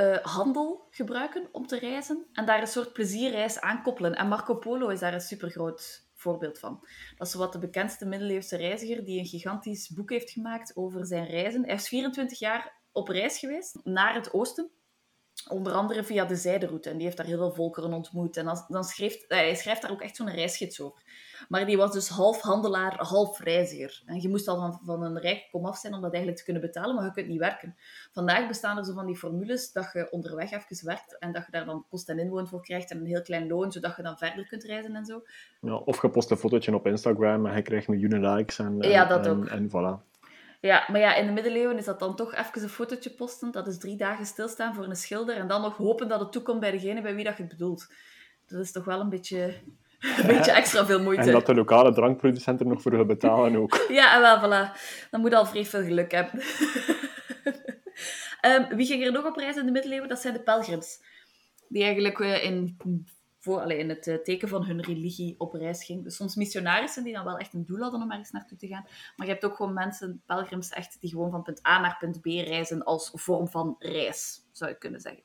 [0.00, 4.14] uh, handel gebruiken om te reizen en daar een soort plezierreis aan koppelen.
[4.14, 6.86] En Marco Polo is daar een supergroot voorbeeld van.
[7.16, 11.26] Dat is wat de bekendste middeleeuwse reiziger die een gigantisch boek heeft gemaakt over zijn
[11.26, 11.64] reizen.
[11.64, 14.70] Hij is 24 jaar op reis geweest naar het oosten.
[15.48, 16.90] Onder andere via de zijderoute.
[16.90, 18.36] En die heeft daar heel veel volkeren ontmoet.
[18.36, 21.02] En dan, dan schreef, hij schrijft daar ook echt zo'n reisgids over.
[21.48, 24.02] Maar die was dus half handelaar, half reiziger.
[24.06, 26.62] En je moest al van, van een rijk komaf zijn om dat eigenlijk te kunnen
[26.62, 27.76] betalen, maar je kunt niet werken.
[28.12, 31.50] Vandaag bestaan er zo van die formules dat je onderweg even werkt en dat je
[31.50, 34.18] daar dan kost en inwoon voor krijgt en een heel klein loon, zodat je dan
[34.18, 35.22] verder kunt reizen en zo.
[35.60, 39.04] Ja, of je post een fotootje op Instagram en je krijgt miljoenen likes en, ja,
[39.04, 39.46] dat en, ook.
[39.46, 40.06] en voilà.
[40.60, 43.50] Ja, maar ja, in de middeleeuwen is dat dan toch even een fotootje posten.
[43.50, 46.60] Dat is drie dagen stilstaan voor een schilder en dan nog hopen dat het toekomt
[46.60, 47.92] bij degene bij wie dat je het bedoelt.
[48.46, 49.54] Dat is toch wel een beetje
[50.18, 51.22] een beetje extra veel moeite.
[51.22, 53.84] En dat de lokale drankproducenten nog voor willen betalen ook.
[53.88, 54.72] ja, en wel, voilà.
[55.10, 56.42] Dan moet je al vrij veel geluk hebben.
[58.42, 60.08] um, wie ging er nog op reis in de middeleeuwen?
[60.08, 61.00] Dat zijn de pelgrims.
[61.68, 62.76] Die eigenlijk uh, in,
[63.38, 66.02] voor, allee, in het uh, teken van hun religie op reis gingen.
[66.02, 68.86] Dus soms missionarissen die dan wel echt een doel hadden om ergens naartoe te gaan.
[69.16, 72.20] Maar je hebt ook gewoon mensen, pelgrims echt, die gewoon van punt A naar punt
[72.20, 75.22] B reizen als vorm van reis, zou je kunnen zeggen.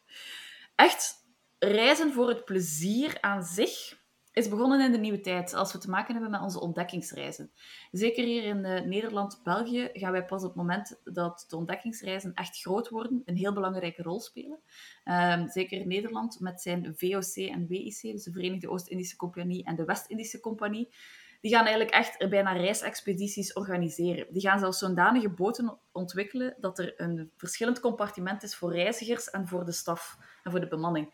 [0.75, 1.25] Echt
[1.59, 4.01] reizen voor het plezier aan zich
[4.33, 7.51] is begonnen in de nieuwe tijd, als we te maken hebben met onze ontdekkingsreizen.
[7.91, 12.33] Zeker hier in uh, Nederland, België, gaan wij pas op het moment dat de ontdekkingsreizen
[12.33, 14.59] echt groot worden, een heel belangrijke rol spelen.
[15.05, 19.85] Um, zeker Nederland met zijn VOC en WIC, dus de Verenigde Oost-Indische Compagnie en de
[19.85, 20.93] West-Indische Compagnie,
[21.41, 24.27] die gaan eigenlijk echt bijna reisexpedities organiseren.
[24.29, 29.47] Die gaan zelfs zodanige boten ontwikkelen dat er een verschillend compartiment is voor reizigers en
[29.47, 31.13] voor de staf en voor de bemanning.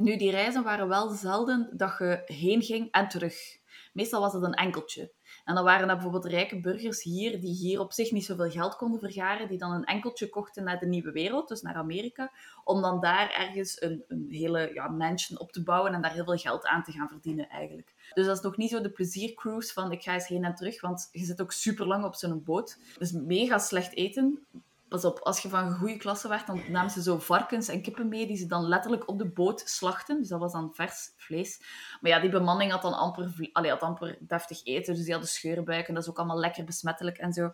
[0.00, 3.58] Nu, die reizen waren wel zelden dat je heen ging en terug.
[3.92, 5.12] Meestal was het een enkeltje.
[5.44, 8.76] En dan waren er bijvoorbeeld rijke burgers hier, die hier op zich niet zoveel geld
[8.76, 12.32] konden vergaren, die dan een enkeltje kochten naar de nieuwe wereld, dus naar Amerika,
[12.64, 16.24] om dan daar ergens een, een hele ja, mansion op te bouwen en daar heel
[16.24, 17.94] veel geld aan te gaan verdienen eigenlijk.
[18.14, 20.80] Dus dat is nog niet zo de pleziercruise van ik ga eens heen en terug,
[20.80, 22.78] want je zit ook super lang op zo'n boot.
[22.98, 24.46] Dus mega slecht eten,
[24.90, 28.08] Pas op, als je van goede klasse werd, dan namen ze zo varkens en kippen
[28.08, 30.18] mee die ze dan letterlijk op de boot slachten.
[30.18, 31.62] Dus dat was dan vers vlees.
[32.00, 35.30] Maar ja, die bemanning had dan amper, allee, had amper deftig eten, dus die hadden
[35.30, 35.94] scheurbuiken.
[35.94, 37.50] Dat is ook allemaal lekker besmettelijk en zo.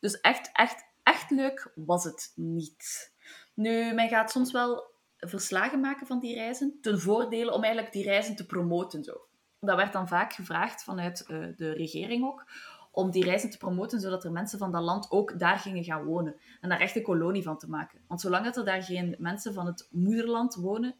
[0.00, 3.12] Dus echt, echt, echt leuk was het niet.
[3.54, 8.04] Nu, men gaat soms wel verslagen maken van die reizen, ten voordele om eigenlijk die
[8.04, 9.04] reizen te promoten.
[9.04, 9.26] Zo.
[9.60, 12.44] Dat werd dan vaak gevraagd vanuit uh, de regering ook,
[12.96, 16.04] om die reizen te promoten, zodat er mensen van dat land ook daar gingen gaan
[16.04, 16.36] wonen.
[16.60, 18.00] En daar echt een kolonie van te maken.
[18.06, 20.94] Want zolang dat er daar geen mensen van het moederland wonen,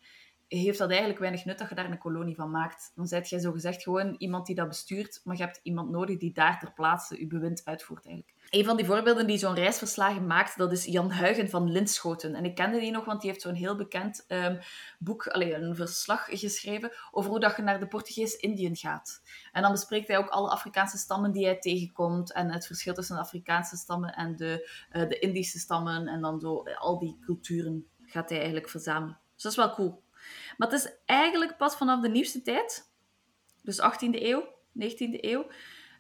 [0.49, 2.93] heeft dat eigenlijk weinig nut dat je daar een kolonie van maakt.
[2.95, 6.33] Dan zijt jij zogezegd gewoon iemand die dat bestuurt, maar je hebt iemand nodig die
[6.33, 8.36] daar ter plaatse je bewind uitvoert eigenlijk.
[8.51, 12.35] Een van die voorbeelden die zo'n reisverslagen maakt, dat is Jan Huigen van Linschoten.
[12.35, 14.59] En ik kende die nog, want die heeft zo'n heel bekend um,
[14.99, 19.23] boek, allez, een verslag geschreven over hoe dat je naar de Portugees-Indië gaat.
[19.53, 23.15] En dan bespreekt hij ook alle Afrikaanse stammen die hij tegenkomt en het verschil tussen
[23.15, 27.19] de Afrikaanse stammen en de, uh, de Indische stammen en dan zo uh, al die
[27.21, 29.19] culturen gaat hij eigenlijk verzamelen.
[29.35, 30.03] Dus dat is wel cool.
[30.57, 32.91] Maar het is eigenlijk pas vanaf de nieuwste tijd,
[33.63, 34.43] dus 18e eeuw,
[34.79, 35.47] 19e eeuw,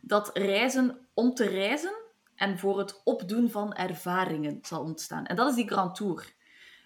[0.00, 2.04] dat reizen om te reizen
[2.37, 5.25] en voor het opdoen van ervaringen zal ontstaan.
[5.27, 6.35] En dat is die Grand Tour.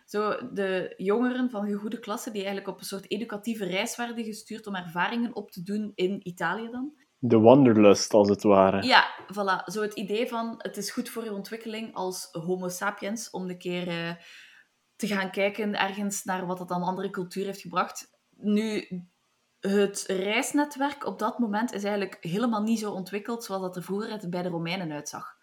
[0.04, 4.66] Zo de jongeren van goede klasse die eigenlijk op een soort educatieve reis werden gestuurd
[4.66, 6.92] om ervaringen op te doen in Italië dan.
[7.18, 8.82] De wanderlust, als het ware.
[8.82, 9.64] Ja, voilà.
[9.64, 13.58] Zo het idee van het is goed voor je ontwikkeling als homo sapiens om een
[13.58, 14.14] keer uh,
[14.96, 18.10] te gaan kijken ergens naar wat het aan andere cultuur heeft gebracht.
[18.36, 18.86] Nu,
[19.60, 24.28] het reisnetwerk op dat moment is eigenlijk helemaal niet zo ontwikkeld zoals dat er vroeger
[24.28, 25.38] bij de Romeinen uitzag.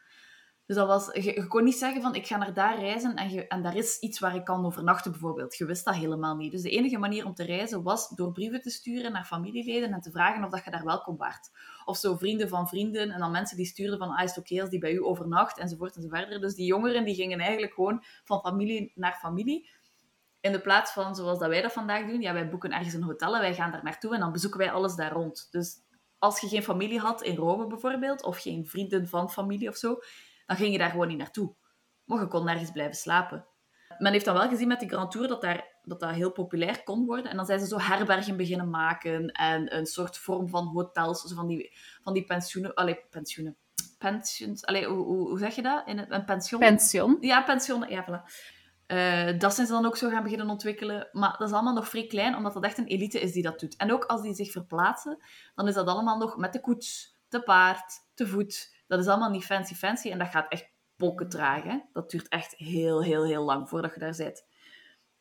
[0.68, 3.62] Dus dat was, je, kon niet zeggen van ik ga naar daar reizen en, en
[3.62, 5.58] daar is iets waar ik kan overnachten bijvoorbeeld.
[5.58, 6.52] Je wist dat helemaal niet.
[6.52, 10.02] Dus de enige manier om te reizen was door brieven te sturen naar familieleden en
[10.02, 11.50] te vragen of dat je daar welkom waart.
[11.86, 14.70] Of zo vrienden van vrienden en dan mensen die stuurden van ah, is oké als
[14.70, 16.42] die bij u overnacht enzovoort enzoverder.
[16.42, 19.70] Dus die jongeren die gingen eigenlijk gewoon van familie naar familie.
[20.42, 23.04] In de plaats van zoals dat wij dat vandaag doen, ja, wij boeken ergens een
[23.04, 25.48] hotel en wij gaan daar naartoe en dan bezoeken wij alles daar rond.
[25.52, 25.76] Dus
[26.20, 30.00] als je geen familie had in Rome bijvoorbeeld, of geen vrienden van familie of zo,
[30.48, 31.56] dan ging je daar gewoon niet naartoe.
[32.04, 33.46] Maar je kon nergens blijven slapen.
[33.98, 36.84] men heeft dan wel gezien met die Grand Tour dat, daar, dat dat heel populair
[36.84, 37.32] kon worden.
[37.32, 41.36] En dan zijn ze zo herbergen beginnen maken en een soort vorm van hotels, zo
[41.36, 42.74] van die, van die pensioenen.
[42.74, 43.58] Allee, pensioenen.
[43.98, 45.88] Pensions, allee, hoe, hoe, hoe zeg je dat?
[45.88, 46.60] In een, een pension?
[46.60, 47.18] Pension.
[47.20, 47.86] Ja, pensioen.
[47.90, 48.32] Ja, voilà.
[48.88, 51.10] Uh, dat zijn ze dan ook zo gaan beginnen ontwikkelen.
[51.12, 53.60] Maar dat is allemaal nog vrij klein, omdat dat echt een elite is die dat
[53.60, 53.76] doet.
[53.76, 55.18] En ook als die zich verplaatsen,
[55.56, 58.76] dan is dat allemaal nog met de koets, te paard, te voet.
[58.88, 61.40] Dat is allemaal niet fancy fancy en dat gaat echt pokken.
[61.40, 61.80] Hè?
[61.94, 64.46] Dat duurt echt heel, heel, heel lang voordat je daar zit.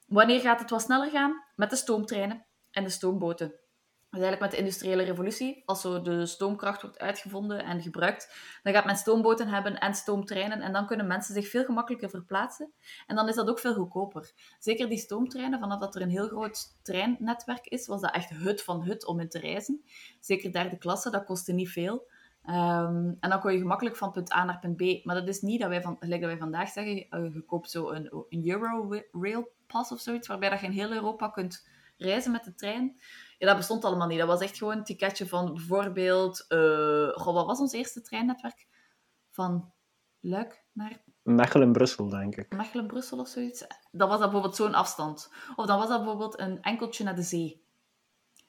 [0.07, 1.44] Wanneer gaat het wat sneller gaan?
[1.57, 3.55] Met de stoomtreinen en de stoomboten.
[4.11, 8.72] Dus eigenlijk met de industriële revolutie, als zo de stoomkracht wordt uitgevonden en gebruikt, dan
[8.72, 12.72] gaat men stoomboten hebben en stoomtreinen en dan kunnen mensen zich veel gemakkelijker verplaatsen.
[13.07, 14.33] En dan is dat ook veel goedkoper.
[14.59, 18.62] Zeker die stoomtreinen, vanaf dat er een heel groot treinnetwerk is, was dat echt hut
[18.62, 19.85] van hut om in te reizen.
[20.20, 22.09] Zeker derde klasse, dat kostte niet veel.
[22.46, 25.04] Ehm, en dan kon je gemakkelijk van punt A naar punt B.
[25.04, 27.70] Maar dat is niet dat wij, van, gelijk dat wij vandaag zeggen, uh, je koopt
[27.70, 31.68] zo een, een Euro Rail Pass of zoiets, waarbij dat je in heel Europa kunt
[31.96, 33.00] reizen met de trein.
[33.38, 34.18] Ja, dat bestond allemaal niet.
[34.18, 36.44] Dat was echt gewoon een ticketje van bijvoorbeeld...
[36.48, 38.66] Uh, goh, wat was ons eerste treinnetwerk?
[39.30, 39.72] Van
[40.20, 41.02] Luik naar...
[41.22, 42.52] Mechelen-Brussel, denk ik.
[42.56, 43.66] Mechelen-Brussel of zoiets.
[43.90, 45.32] Dat was dat bijvoorbeeld zo'n afstand.
[45.56, 47.64] Of dan was dat bijvoorbeeld een enkeltje naar de zee.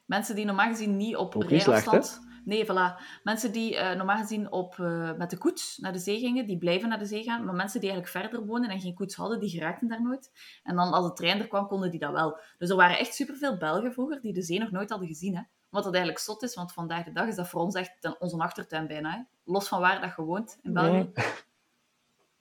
[0.04, 2.26] Mensen die normaal gezien niet op Ook rijafstand...
[2.44, 3.00] Nee, voilà.
[3.22, 6.58] Mensen die uh, normaal gezien op, uh, met de koets naar de zee gingen, die
[6.58, 7.44] blijven naar de zee gaan.
[7.44, 10.30] Maar mensen die eigenlijk verder wonen en geen koets hadden, die geraakten daar nooit.
[10.62, 12.38] En dan als de trein er kwam, konden die dat wel.
[12.58, 15.36] Dus er waren echt superveel Belgen vroeger die de zee nog nooit hadden gezien.
[15.36, 15.42] Hè?
[15.68, 18.36] Wat dat eigenlijk zot is, want vandaag de dag is dat voor ons echt onze
[18.36, 19.10] achtertuin bijna.
[19.10, 19.22] Hè?
[19.44, 21.10] Los van waar dat je woont in België.
[21.14, 21.26] Nee.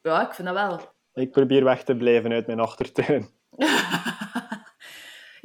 [0.02, 0.80] Ja, ik vind dat wel.
[1.14, 3.30] Ik probeer weg te blijven uit mijn achtertuin.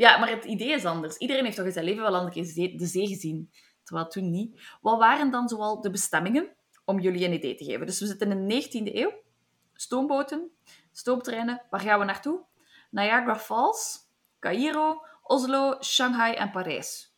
[0.04, 1.16] ja, maar het idee is anders.
[1.16, 3.50] Iedereen heeft toch in zijn leven wel een keer de zee gezien
[3.92, 4.60] terwijl toen niet.
[4.80, 6.48] Wat waren dan zoal de bestemmingen,
[6.84, 7.86] om jullie een idee te geven?
[7.86, 9.12] Dus we zitten in de 19e eeuw.
[9.72, 10.50] Stoomboten,
[10.92, 11.62] stoomtreinen.
[11.70, 12.40] Waar gaan we naartoe?
[12.90, 13.98] Niagara Falls,
[14.40, 17.14] Cairo, Oslo, Shanghai en Parijs.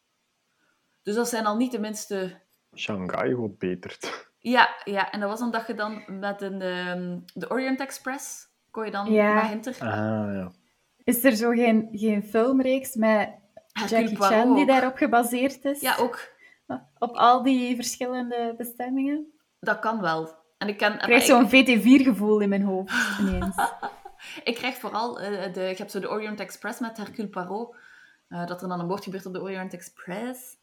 [1.02, 2.40] Dus dat zijn al niet de minste...
[2.74, 3.98] Shanghai wordt beter.
[4.38, 8.84] Ja, ja, en dat was omdat je dan met een, um, de Orient Express kon
[8.84, 9.34] je dan ja.
[9.34, 9.76] naar Hinter.
[9.80, 10.52] Ah, ja.
[11.04, 13.30] Is er zo geen, geen filmreeks met
[13.88, 15.80] Jackie Chan die daarop gebaseerd is?
[15.80, 16.33] Ja, ook.
[17.04, 19.32] Op al die verschillende bestemmingen?
[19.60, 20.36] Dat kan wel.
[20.58, 23.56] En ik, ik krijg zo'n VT4-gevoel in mijn hoofd ineens.
[24.44, 25.20] ik krijg vooral...
[25.20, 27.76] Uh, de, ik heb zo de Orient Express met Hercule Poirot.
[28.28, 30.56] Uh, dat er dan een moord gebeurt op de Orient Express.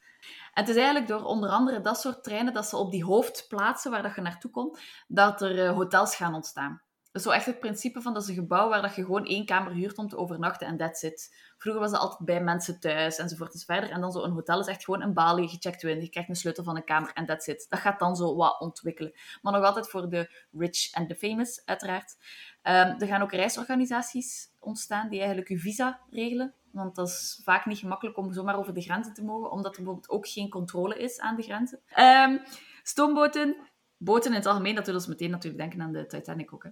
[0.53, 3.91] En het is eigenlijk door onder andere dat soort treinen, dat ze op die hoofdplaatsen
[3.91, 6.81] waar dat je naartoe komt, dat er uh, hotels gaan ontstaan.
[7.11, 9.45] Dus zo echt het principe van dat is een gebouw waar dat je gewoon één
[9.45, 11.35] kamer huurt om te overnachten en that's it.
[11.57, 13.89] Vroeger was dat altijd bij mensen thuis enzovoort enzovoort.
[13.89, 16.35] En dan zo een hotel is echt gewoon een balie, gecheckt in, je krijgt een
[16.35, 17.65] sleutel van een kamer en that's it.
[17.69, 19.13] Dat gaat dan zo wat ontwikkelen.
[19.41, 22.15] Maar nog altijd voor de rich en de famous, uiteraard.
[22.63, 26.53] Um, er gaan ook reisorganisaties ontstaan die eigenlijk je visa regelen.
[26.71, 29.83] Want dat is vaak niet gemakkelijk om zomaar over de grenzen te mogen, omdat er
[29.83, 31.79] bijvoorbeeld ook geen controle is aan de grenzen.
[31.99, 32.41] Um,
[32.83, 33.55] stoomboten,
[33.97, 36.63] boten in het algemeen, dat doet ons meteen natuurlijk denken aan de Titanic ook.
[36.63, 36.69] Hè.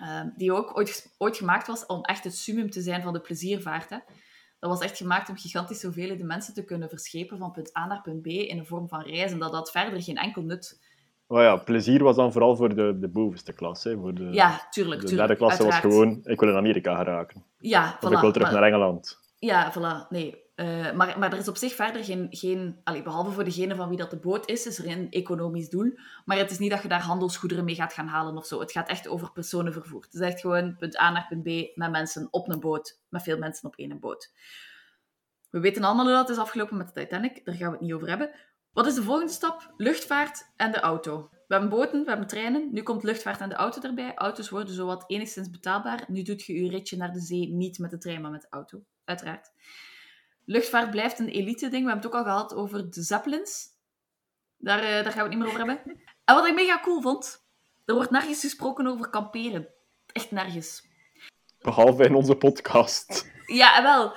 [0.00, 3.20] Ehm, die ook ooit, ooit gemaakt was om echt het summum te zijn van de
[3.20, 3.90] pleziervaart.
[3.90, 3.98] Hè.
[4.58, 8.02] Dat was echt gemaakt om gigantische hoeveelheden mensen te kunnen verschepen van punt A naar
[8.02, 9.38] punt B in een vorm van reizen.
[9.38, 10.80] Dat had verder geen enkel nut.
[11.26, 13.84] Oh ja, plezier was dan vooral voor de, de bovenste klas.
[13.84, 13.96] Hè.
[13.96, 15.06] Voor de, ja, tuurlijk.
[15.06, 17.44] De derde klasse was gewoon, ik wil in Amerika geraken.
[17.58, 19.20] Ja, of ik wil terug naar Engeland.
[19.38, 20.08] Ja, voilà.
[20.08, 22.26] Nee, uh, maar, maar er is op zich verder geen...
[22.30, 25.92] geen behalve voor degene van wie dat de boot is, is er een economisch doel.
[26.24, 28.60] Maar het is niet dat je daar handelsgoederen mee gaat gaan halen of zo.
[28.60, 30.02] Het gaat echt over personenvervoer.
[30.02, 33.00] Het is echt gewoon punt A naar punt B met mensen op een boot.
[33.08, 34.32] Met veel mensen op één boot.
[35.50, 37.44] We weten allemaal hoe dat is afgelopen met de Titanic.
[37.44, 38.30] Daar gaan we het niet over hebben.
[38.72, 39.72] Wat is de volgende stap?
[39.76, 41.28] Luchtvaart en de auto.
[41.30, 42.68] We hebben boten, we hebben treinen.
[42.72, 44.14] Nu komt luchtvaart en de auto erbij.
[44.14, 46.04] Auto's worden zowat enigszins betaalbaar.
[46.08, 48.46] Nu doet je je ritje naar de zee niet met de trein, maar met de
[48.50, 48.84] auto.
[49.04, 49.50] Uiteraard.
[50.52, 51.84] Luchtvaart blijft een elite ding.
[51.84, 53.68] We hebben het ook al gehad over de Zeppelins.
[54.56, 56.00] Daar, uh, daar gaan we het niet meer over hebben.
[56.24, 57.46] En wat ik mega cool vond,
[57.84, 59.68] er wordt nergens gesproken over kamperen.
[60.12, 60.88] Echt nergens.
[61.58, 63.30] Behalve in onze podcast.
[63.46, 64.14] Ja, wel.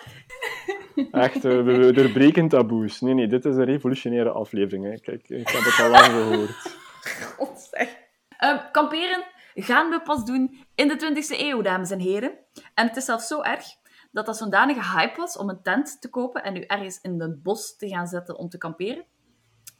[1.12, 3.02] Echt, we, we doorbreken taboes.
[3.02, 4.86] Nee, nee, dit is een revolutionaire aflevering.
[4.86, 5.00] Hè.
[5.00, 6.78] Kijk, ik heb het al lang gehoord.
[7.36, 7.98] God zeg.
[8.39, 12.38] Um, kamperen gaan we pas doen in de 20e eeuw, dames en heren.
[12.74, 13.66] En het is zelfs zo erg
[14.16, 17.22] dat dat zo'n danige hype was om een tent te kopen en nu ergens in
[17.22, 19.05] het bos te gaan zetten om te kamperen,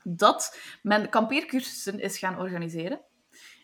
[0.04, 3.02] dat men kampeercursussen is gaan organiseren.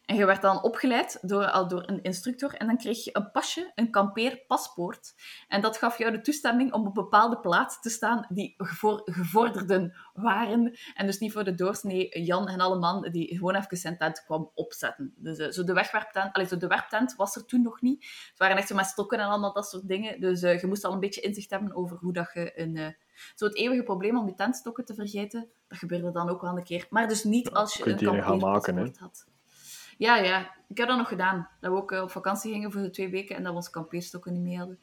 [0.05, 2.53] En je werd dan opgeleid door, al door een instructor.
[2.53, 5.13] En dan kreeg je een pasje, een kampeerpaspoort.
[5.47, 9.93] En dat gaf jou de toestemming om op bepaalde plaatsen te staan die voor gevorderden
[10.13, 10.77] waren.
[10.93, 14.23] En dus niet voor de doorsnee Jan en alle man die gewoon even zijn tent
[14.23, 15.13] kwam opzetten.
[15.15, 18.03] Dus uh, zo de wegwerptent, allee, zo de werptent was er toen nog niet.
[18.29, 20.19] Het waren echt zo met stokken en allemaal dat soort dingen.
[20.19, 22.75] Dus uh, je moest al een beetje inzicht hebben over hoe dat je een...
[22.75, 22.87] Uh,
[23.35, 26.63] zo het eeuwige probleem om je tentstokken te vergeten, dat gebeurde dan ook wel een
[26.63, 26.87] keer.
[26.89, 29.29] Maar dus niet als je een maken, kampeerpaspoort had.
[30.01, 30.55] Ja, ja.
[30.67, 31.49] Ik heb dat nog gedaan.
[31.59, 33.71] Dat we ook uh, op vakantie gingen voor de twee weken en dat we onze
[33.71, 34.79] kampeerstokken niet mee hadden.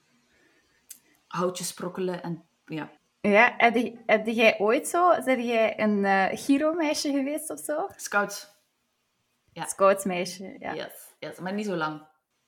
[1.27, 2.91] Houtjes sprokkelen en ja.
[3.21, 7.87] Ja, heb, heb jij ooit zo, ben jij een uh, Giro-meisje geweest of zo?
[7.97, 8.49] Scouts.
[9.53, 9.67] Ja.
[9.67, 10.75] Scoutsmeisje, ja.
[10.75, 11.39] Yes, yes.
[11.39, 12.03] Maar niet zo lang.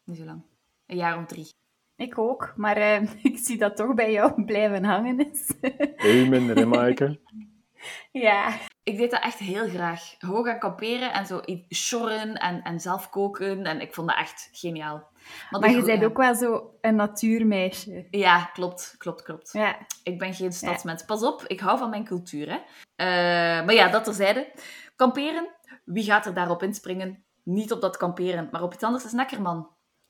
[0.05, 0.43] Niet zo lang.
[0.87, 1.53] Een jaar of drie.
[1.97, 5.53] Ik ook, maar uh, ik zie dat toch bij jou blijven hangen is.
[5.97, 7.21] Amen, hè, Maaike?
[8.27, 8.59] ja.
[8.83, 10.15] Ik deed dat echt heel graag.
[10.19, 13.65] Gewoon gaan kamperen en zo sjorren en, en zelf koken.
[13.65, 15.09] En ik vond dat echt geniaal.
[15.51, 18.07] Maar, maar je bent ook wel zo een natuurmeisje.
[18.11, 19.53] Ja, klopt, klopt, klopt.
[19.53, 19.77] Ja.
[20.03, 21.05] Ik ben geen stadsmens.
[21.05, 22.49] Pas op, ik hou van mijn cultuur.
[22.49, 22.57] Hè.
[22.57, 24.53] Uh, maar ja, dat terzijde.
[24.97, 25.49] Kamperen,
[25.85, 27.25] wie gaat er daarop inspringen?
[27.43, 29.69] Niet op dat kamperen, maar op iets anders is Nekkerman.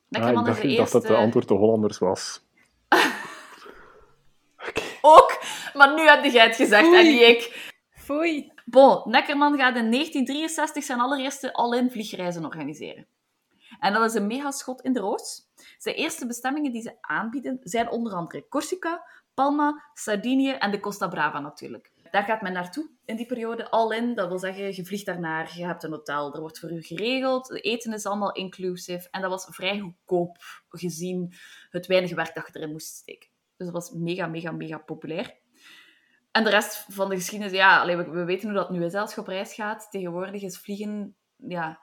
[0.09, 2.49] Nekkerman ah, ik dacht, is de ik dacht dat de antwoord de Hollanders was.
[5.01, 5.43] Ook,
[5.75, 7.71] maar nu heb jij het gezegd en niet ik.
[7.91, 8.53] Foei.
[8.65, 13.07] Bon, Neckerman gaat in 1963 zijn allereerste all-in vliegreizen organiseren.
[13.81, 15.49] En dat is een megaschot in de roos.
[15.79, 21.09] Zijn eerste bestemmingen die ze aanbieden zijn onder andere Corsica, Palma, Sardinië en de Costa
[21.09, 21.91] Brava natuurlijk.
[22.11, 24.15] Daar gaat men naartoe in die periode, all-in.
[24.15, 27.49] Dat wil zeggen, je vliegt daarnaar, je hebt een hotel, er wordt voor u geregeld.
[27.49, 29.09] Het eten is allemaal inclusive.
[29.11, 30.37] En dat was vrij goedkoop,
[30.69, 31.35] gezien
[31.71, 33.29] het weinige werk dat je erin moest steken.
[33.61, 35.37] Dus dat was mega, mega, mega populair.
[36.31, 38.95] En de rest van de geschiedenis, ja, allee, we, we, weten hoe dat nu is
[38.95, 39.91] als op reis gaat.
[39.91, 41.81] Tegenwoordig is vliegen, ja,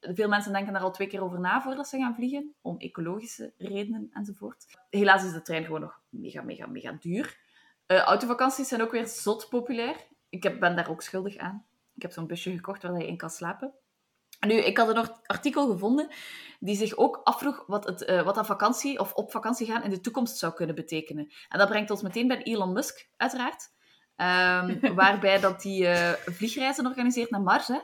[0.00, 3.52] veel mensen denken daar al twee keer over na voordat ze gaan vliegen, om ecologische
[3.58, 4.64] redenen enzovoort.
[4.90, 7.38] Helaas is de trein gewoon nog mega, mega, mega duur.
[7.86, 10.06] Uh, autovakanties zijn ook weer zot populair.
[10.28, 11.66] Ik heb, ben daar ook schuldig aan.
[11.94, 13.72] Ik heb zo'n busje gekocht waar je in kan slapen.
[14.46, 16.08] Nu, ik had een artikel gevonden
[16.60, 19.90] die zich ook afvroeg wat, het, uh, wat dat vakantie of op vakantie gaan in
[19.90, 21.32] de toekomst zou kunnen betekenen.
[21.48, 23.74] En dat brengt ons meteen bij Elon Musk, uiteraard.
[24.16, 27.68] Um, waarbij dat die uh, vliegreizen organiseert naar Mars.
[27.68, 27.78] Hè.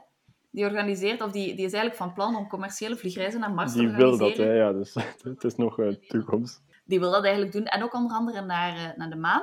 [0.50, 3.82] Die organiseert, of die, die is eigenlijk van plan om commerciële vliegreizen naar Mars die
[3.82, 4.18] te organiseren.
[4.18, 4.72] wil dat, hè, ja.
[4.72, 4.94] Dus
[5.34, 6.62] het is nog uh, toekomst.
[6.84, 7.64] Die wil dat eigenlijk doen.
[7.64, 9.42] En ook onder andere naar, naar de maan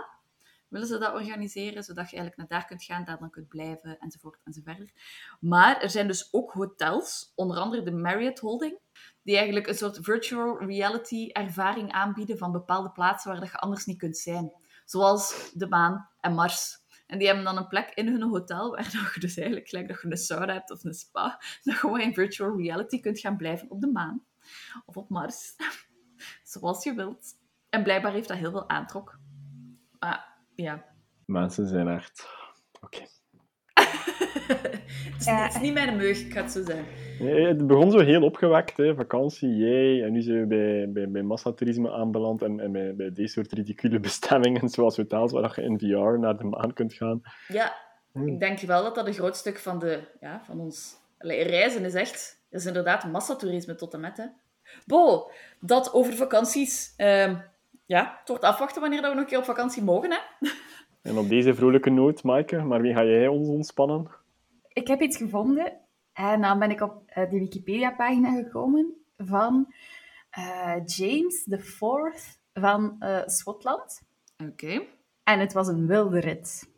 [0.69, 3.97] willen ze dat organiseren, zodat je eigenlijk naar daar kunt gaan, daar dan kunt blijven,
[3.99, 4.91] enzovoort, enzoverder.
[5.39, 8.79] Maar er zijn dus ook hotels, onder andere de Marriott Holding,
[9.23, 13.85] die eigenlijk een soort virtual reality ervaring aanbieden van bepaalde plaatsen waar dat je anders
[13.85, 14.53] niet kunt zijn.
[14.85, 16.77] Zoals de maan en Mars.
[17.07, 20.01] En die hebben dan een plek in hun hotel waar je dus eigenlijk, gelijk dat
[20.01, 23.37] je een sauna hebt of een spa, dat je gewoon in virtual reality kunt gaan
[23.37, 24.25] blijven op de maan.
[24.85, 25.55] Of op Mars.
[26.43, 27.37] Zoals je wilt.
[27.69, 29.19] En blijkbaar heeft dat heel veel aantrok.
[29.99, 30.28] Maar
[30.61, 30.85] ja.
[31.25, 32.27] Mensen zijn echt...
[32.81, 32.85] Oké.
[32.85, 33.07] Okay.
[35.13, 36.85] het, is, het is niet mijn meug, ik ga het zo zeggen.
[37.19, 38.95] Nee, het begon zo heel opgewekt, hè.
[38.95, 40.03] vakantie, jee.
[40.03, 43.51] En nu zijn we bij, bij, bij massatoerisme aanbeland en, en bij, bij deze soort
[43.51, 47.21] ridicule bestemmingen, zoals hotels waar je in VR naar de maan kunt gaan.
[47.47, 47.75] Ja,
[48.11, 48.27] hmm.
[48.27, 50.97] ik denk wel dat dat een groot stuk van, de, ja, van ons...
[51.17, 52.43] Reizen is echt...
[52.49, 54.25] is inderdaad massatoerisme tot en met, hè.
[54.85, 56.93] Bo, dat over vakanties.
[56.97, 57.43] Um,
[57.89, 60.17] ja, het wordt afwachten wanneer dat we nog een keer op vakantie mogen, hè.
[61.01, 64.07] En op deze vrolijke noot, Maaike, maar wie ga jij ons ontspannen?
[64.67, 65.73] Ik heb iets gevonden
[66.13, 69.73] en dan ben ik op uh, de Wikipedia-pagina gekomen van
[70.37, 71.81] uh, James IV
[72.53, 74.01] van uh, Schotland.
[74.37, 74.51] Oké.
[74.51, 74.87] Okay.
[75.23, 76.69] En het was een wilde rit.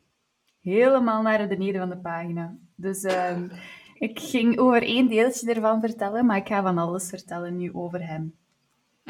[0.61, 2.55] Helemaal naar beneden van de pagina.
[2.75, 3.37] Dus uh,
[4.07, 8.07] ik ging over één deeltje ervan vertellen, maar ik ga van alles vertellen nu over
[8.07, 8.39] hem.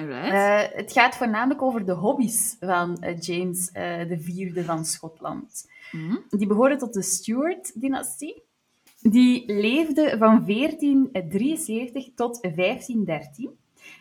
[0.10, 5.70] Uh, het gaat voornamelijk over de hobby's van uh, James uh, de vierde van Schotland.
[5.91, 6.24] Mm-hmm.
[6.30, 8.43] Die behoren tot de Stuart-dynastie.
[9.02, 13.60] Die leefde van 1473 tot 1513.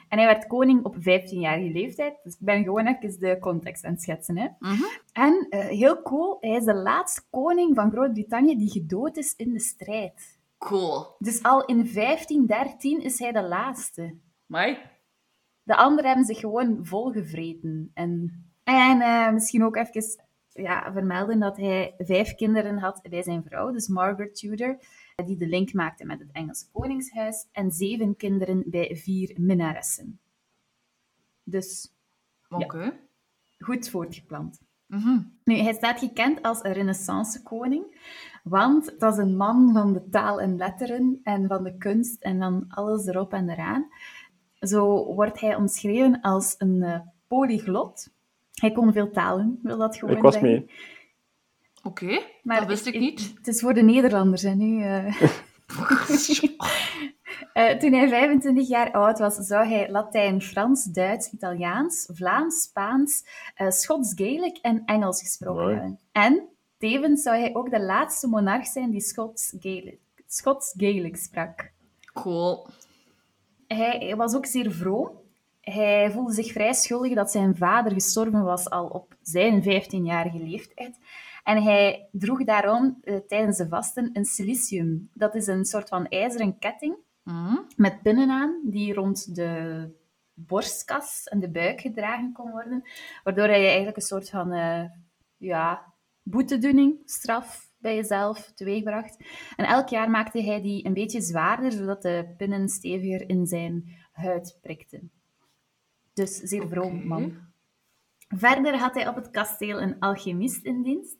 [0.09, 2.15] En hij werd koning op 15-jarige leeftijd.
[2.23, 4.39] Dus ik ben gewoon even de context aan het schetsen.
[4.39, 4.49] Hè.
[4.59, 4.89] Mm-hmm.
[5.13, 9.61] En heel cool, hij is de laatste koning van Groot-Brittannië die gedood is in de
[9.61, 10.39] strijd.
[10.59, 11.07] Cool.
[11.19, 14.15] Dus al in 1513 is hij de laatste.
[14.47, 14.79] Mai.
[15.63, 17.91] De anderen hebben zich gewoon volgevreten.
[17.95, 20.03] En, en uh, misschien ook even
[20.53, 24.79] ja, vermelden dat hij vijf kinderen had bij zijn vrouw, dus Margaret Tudor,
[25.25, 30.21] die de link maakte met het Engelse Koningshuis, en zeven kinderen bij vier minnaressen.
[31.45, 31.95] Dus
[32.49, 32.65] Oké.
[32.65, 32.85] Okay.
[32.85, 32.93] ja,
[33.59, 34.61] goed voortgeplant.
[34.87, 35.39] Mm-hmm.
[35.45, 37.99] Nu, hij staat gekend als een renaissance koning,
[38.43, 42.39] Want het was een man van de taal en letteren en van de kunst en
[42.39, 43.89] van alles erop en eraan.
[44.61, 48.09] Zo wordt hij omschreven als een uh, polyglot.
[48.55, 50.51] Hij kon veel talen, wil dat gewoon Ik was zeggen.
[50.51, 50.71] mee.
[51.83, 53.33] Oké, dat wist ik niet.
[53.37, 54.85] Het is voor de Nederlanders, hè, nu.
[54.85, 55.23] Uh...
[57.55, 63.25] Uh, toen hij 25 jaar oud was, zou hij Latijn, Frans, Duits, Italiaans, Vlaams, Spaans,
[63.59, 65.75] uh, Schots, Gaelic en Engels gesproken Mooi.
[65.75, 65.99] hebben.
[66.13, 66.49] En
[66.79, 71.71] tevens zou hij ook de laatste monarch zijn die Schots Gaelic, Schots Gaelic sprak.
[72.13, 72.67] Cool.
[73.75, 75.11] Hij, was ook zeer vroom.
[75.61, 80.99] Hij voelde zich vrij schuldig dat zijn vader gestorven was al op zijn 15-jarige leeftijd.
[81.45, 85.11] En hij droeg daarom uh, tijdens de vasten een silicium.
[85.15, 87.67] Dat is een soort van ijzeren ketting Mm.
[87.77, 89.89] met pinnen aan, die rond de
[90.35, 92.83] borstkas en de buik gedragen kon worden,
[93.25, 94.85] waardoor hij eigenlijk een soort van uh,
[95.37, 95.93] ja,
[96.23, 99.17] boetedoening, straf bij jezelf teweegbracht.
[99.57, 103.97] En elk jaar maakte hij die een beetje zwaarder, zodat de pinnen steviger in zijn
[104.13, 105.11] huid prikten.
[106.13, 107.37] Dus zeer vroom man.
[108.29, 111.17] Verder had hij op het kasteel een alchemist in dienst,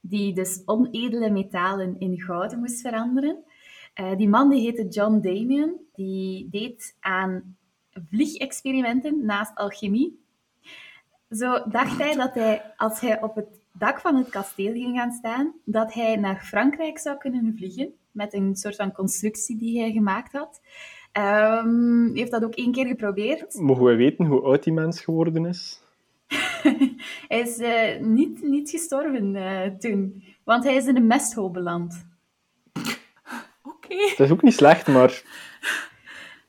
[0.00, 3.44] die dus onedele metalen in goud moest veranderen.
[4.00, 7.56] Uh, die man die heette John Damien, die deed aan
[8.10, 10.22] vliegexperimenten naast alchemie.
[11.30, 15.12] Zo dacht hij dat hij, als hij op het dak van het kasteel ging gaan
[15.12, 19.92] staan, dat hij naar Frankrijk zou kunnen vliegen, met een soort van constructie die hij
[19.92, 20.60] gemaakt had.
[21.12, 23.54] Um, hij heeft dat ook één keer geprobeerd.
[23.54, 25.82] Mogen we weten hoe oud die mens geworden is?
[27.28, 32.06] hij is uh, niet, niet gestorven uh, toen, want hij is in een mesthoop beland.
[33.62, 33.96] Oké.
[33.96, 35.22] Het is ook niet slecht, maar...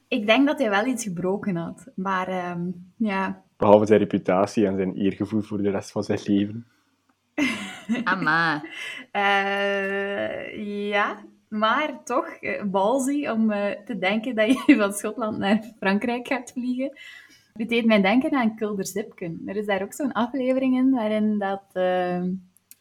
[0.07, 1.87] Ik denk dat hij wel iets gebroken had.
[1.95, 3.43] Maar um, ja...
[3.57, 6.67] Behalve zijn reputatie en zijn eergevoel voor de rest van zijn leven.
[8.03, 8.63] Amma.
[9.11, 15.73] Uh, ja, maar toch, uh, balzie om uh, te denken dat je van Schotland naar
[15.79, 16.97] Frankrijk gaat vliegen.
[17.53, 19.41] Het deed mij denken aan Kulder Zipken.
[19.45, 21.63] Er is daar ook zo'n aflevering in waarin dat...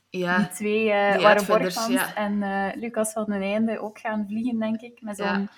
[0.08, 2.14] Ja, die twee, uh, Borgmans ja.
[2.14, 2.38] en
[2.78, 5.48] Lucas van den Einde ook gaan vliegen, denk ik, met zo'n Ja.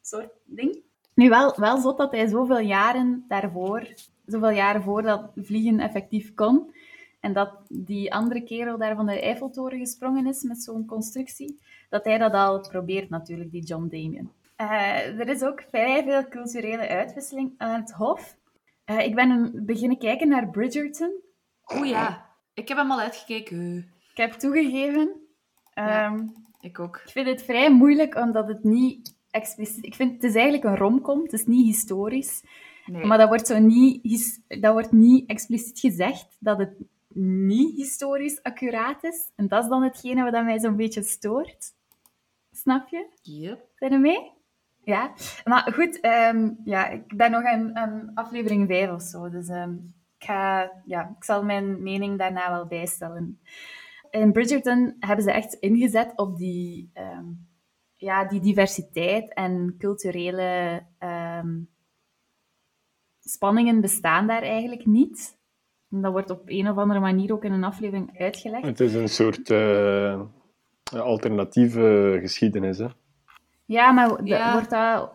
[0.00, 0.82] soort ding.
[1.14, 3.86] Nu, wel, wel zot dat hij zoveel jaren daarvoor,
[4.26, 6.74] zoveel jaren voor dat vliegen effectief kon,
[7.20, 12.04] en dat die andere kerel daar van de Eiffeltoren gesprongen is met zo'n constructie, dat
[12.04, 14.30] hij dat al probeert natuurlijk, die John Damien.
[14.60, 18.36] Uh, er is ook vrij veel culturele uitwisseling aan het Hof.
[18.86, 21.12] Uh, ik ben een, beginnen kijken naar Bridgerton.
[21.74, 23.76] Oeh ja, ik heb hem al uitgekeken.
[24.10, 25.12] Ik heb toegegeven.
[25.74, 26.06] Ja.
[26.06, 27.00] Um, Ik ook.
[27.04, 29.84] ik vind het vrij moeilijk, omdat het niet expliciet...
[29.84, 32.42] Ik vind het is eigenlijk een romcom, het is niet historisch.
[32.86, 33.04] Nee.
[33.04, 36.72] Maar dat wordt, zo niet, dat wordt niet expliciet gezegd dat het
[37.14, 39.30] niet historisch accuraat is.
[39.36, 41.74] En dat is dan hetgene wat mij zo'n beetje stoort.
[42.52, 43.06] Snap je?
[43.22, 43.68] Yep.
[43.74, 44.32] Zijn er mee?
[44.84, 45.12] Ja.
[45.44, 49.30] Maar goed, ehm, ja, ik ben nog aan, aan aflevering 5 of zo.
[49.30, 49.72] Dus ehm,
[50.18, 53.40] ik, ga, ja, ik zal mijn mening daarna wel bijstellen.
[54.10, 57.26] In Bridgerton hebben ze echt ingezet op die, ehm,
[57.96, 60.82] ja, die diversiteit en culturele
[63.20, 65.38] spanningen bestaan daar eigenlijk niet.
[65.90, 68.64] En dat wordt op een of andere manier ook in een aflevering uitgelegd.
[68.66, 70.20] Het is een soort eh,
[70.92, 72.78] alternatieve geschiedenis.
[72.78, 72.86] Hè?
[73.64, 74.52] Ja, maar Ja.
[74.52, 75.12] wordt dat...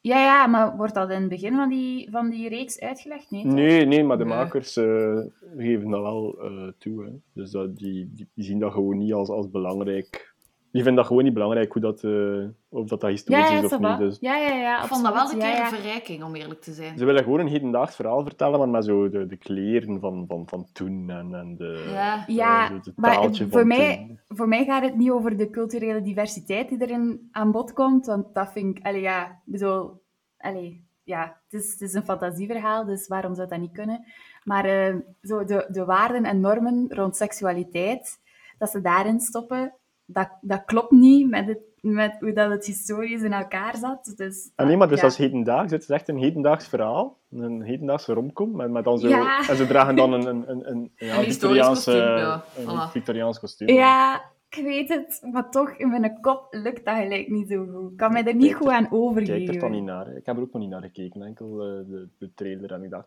[0.00, 3.30] Ja, ja, maar wordt dat in het begin van die, van die reeks uitgelegd?
[3.30, 3.52] Nee, toch?
[3.52, 4.34] Nee, nee, maar de Nee.
[4.36, 5.18] makers eh,
[5.56, 7.04] geven dat wel eh, toe.
[7.04, 7.10] Hè.
[7.32, 10.34] Dus dat, die, die, die zien dat gewoon niet als, als belangrijk.
[10.76, 13.62] Die vinden dat gewoon niet belangrijk hoe dat, eh, of dat, dat historisch Ja, ja,
[13.62, 13.98] is of niet.
[13.98, 15.62] Dus ja, ja, ja, Ik vond dat wel een keer ja, ja.
[15.70, 16.98] een verrijking, om eerlijk te zijn.
[16.98, 20.42] ze willen gewoon een hedendaags verhaal vertellen, maar met zo de, de kleren van, van,
[20.48, 22.24] van toen en, en de, Ja.
[22.26, 24.36] de- Ja, de, de maar taaltje voor van mij- toen.
[24.36, 28.34] Voor mij gaat het niet over de culturele diversiteit die erin aan bod komt, want
[28.34, 28.86] dat vind ik...
[28.86, 30.02] Allee, ja, bedoel...
[30.38, 34.04] Allee, ja, het is, het is een fantasieverhaal, dus waarom zou dat niet kunnen?
[34.44, 38.20] Maar eh, zo de, de waarden en normen rond seksualiteit,
[38.58, 39.74] dat ze daarin stoppen,
[40.06, 44.12] dat, dat klopt niet met, het, met hoe dat het historisch in elkaar zat.
[44.16, 45.06] Dus, Ah, nee, maar dus ja.
[45.06, 45.72] is hedendaags.
[45.72, 47.18] Het is echt een hedendaags verhaal.
[47.30, 48.56] Een hedendaagse romcom.
[48.56, 49.48] Met, met dan zo, Ja.
[49.48, 52.44] En ze dragen dan een, een, een, een, ja, Een Victoriaanse- kostuum, ja.
[52.56, 52.90] Een Voilà.
[52.90, 53.68] Victoriaans kostuum.
[53.68, 57.90] Ja, ik weet het, maar toch, in mijn kop lukt dat gelijk niet zo goed.
[57.90, 59.54] Ik kan mij er niet Kijk goed aan Ik kijk overgeven.
[59.54, 60.16] er dan niet naar.
[60.16, 61.22] Ik heb er ook nog niet naar gekeken.
[61.22, 63.06] Enkel eh, de, de trailer en ik dacht...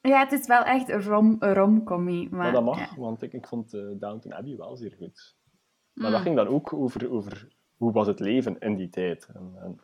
[0.00, 1.36] Ja, het is wel echt een rom.
[1.84, 2.88] Maar, maar dat mag, ja.
[3.00, 5.36] want ik, ik vond eh, Downton Abbey wel zeer goed.
[5.98, 6.12] Maar Mm.
[6.12, 9.28] dat ging dan ook over, over hoe was het leven in die tijd.
[9.34, 9.80] En, en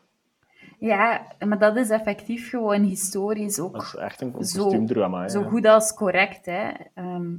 [0.78, 5.20] Ja, maar dat is effectief gewoon historisch ook dat is echt een, een Zo- kostuumdrama.
[5.22, 5.28] hè.
[5.28, 6.46] zo goed als correct.
[6.46, 6.70] Hè.
[6.94, 7.34] Ehm,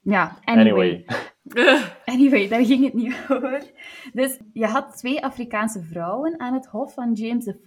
[0.00, 1.04] ja, anyway.
[1.04, 1.04] Anyway.
[2.04, 3.70] Anyway, daar ging het niet over.
[4.12, 7.66] Dus je had twee Afrikaanse vrouwen aan het hof van James IV.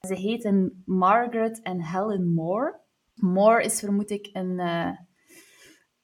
[0.00, 2.80] Ze heten Margaret en Helen Moore.
[3.14, 4.90] Moore is vermoed ik een, uh,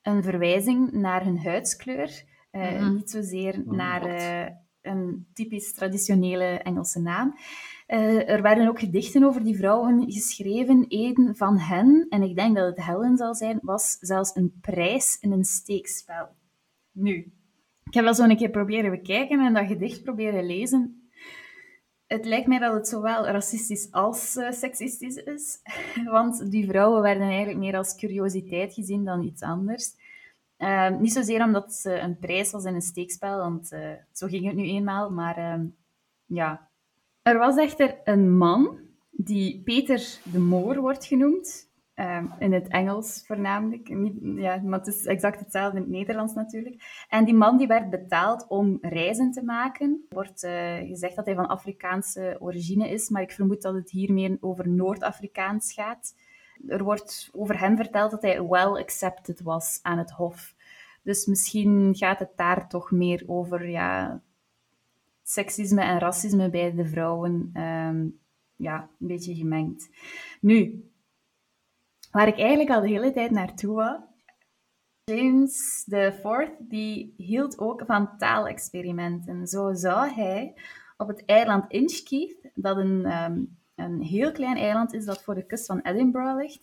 [0.03, 2.23] een verwijzing naar hun huidskleur.
[2.59, 2.95] Uh, mm -hmm.
[2.95, 7.35] Niet zozeer oh, naar uh, een typisch traditionele Engelse naam.
[7.89, 10.85] Uh, er werden ook gedichten over die vrouwen geschreven.
[10.89, 15.19] Een van hen, en ik denk dat het Helen zal zijn, was zelfs een prijs
[15.21, 16.29] in een steekspel.
[16.93, 17.33] Nu,
[17.85, 21.11] ik heb wel zo een keer proberen bekijken en dat gedicht proberen lezen.
[22.07, 25.59] Het lijkt mij dat het zowel racistisch als uh, seksistisch is.
[26.05, 29.95] Want die vrouwen werden eigenlijk meer als curiositeit gezien dan iets anders.
[30.59, 34.47] Uh, niet zozeer omdat ze een prijs was in een steekspel, want uh, zo ging
[34.47, 35.11] het nu eenmaal.
[35.11, 35.65] Maar uh,
[36.27, 36.69] ja,
[37.23, 38.79] er was echter een man
[39.11, 41.67] die Peter de Moor wordt genoemd.
[41.95, 43.89] Uh, in het Engels voornamelijk.
[44.23, 47.05] Ja, maar het is exact hetzelfde in het Nederlands natuurlijk.
[47.09, 50.05] En die man die werd betaald om reizen te maken.
[50.09, 53.91] Er wordt uh, gezegd dat hij van Afrikaanse origine is, maar ik vermoed dat het
[53.91, 56.15] hier meer over Noord-Afrikaans gaat.
[56.67, 60.55] Er wordt over hem verteld dat hij well accepted was aan het hof.
[61.03, 64.23] Dus misschien gaat het daar toch meer over ja,
[65.23, 67.51] seksisme en racisme bij de vrouwen.
[67.55, 68.19] Um,
[68.57, 69.89] ja, een beetje gemengd.
[70.41, 70.91] Nu,
[72.11, 74.01] waar ik eigenlijk al de hele tijd naartoe wou.
[75.05, 79.47] James IV die hield ook van taalexperimenten.
[79.47, 80.55] Zo zou hij
[80.97, 85.47] op het eiland Inchkeith, dat een, um, een heel klein eiland is dat voor de
[85.47, 86.61] kust van Edinburgh ligt,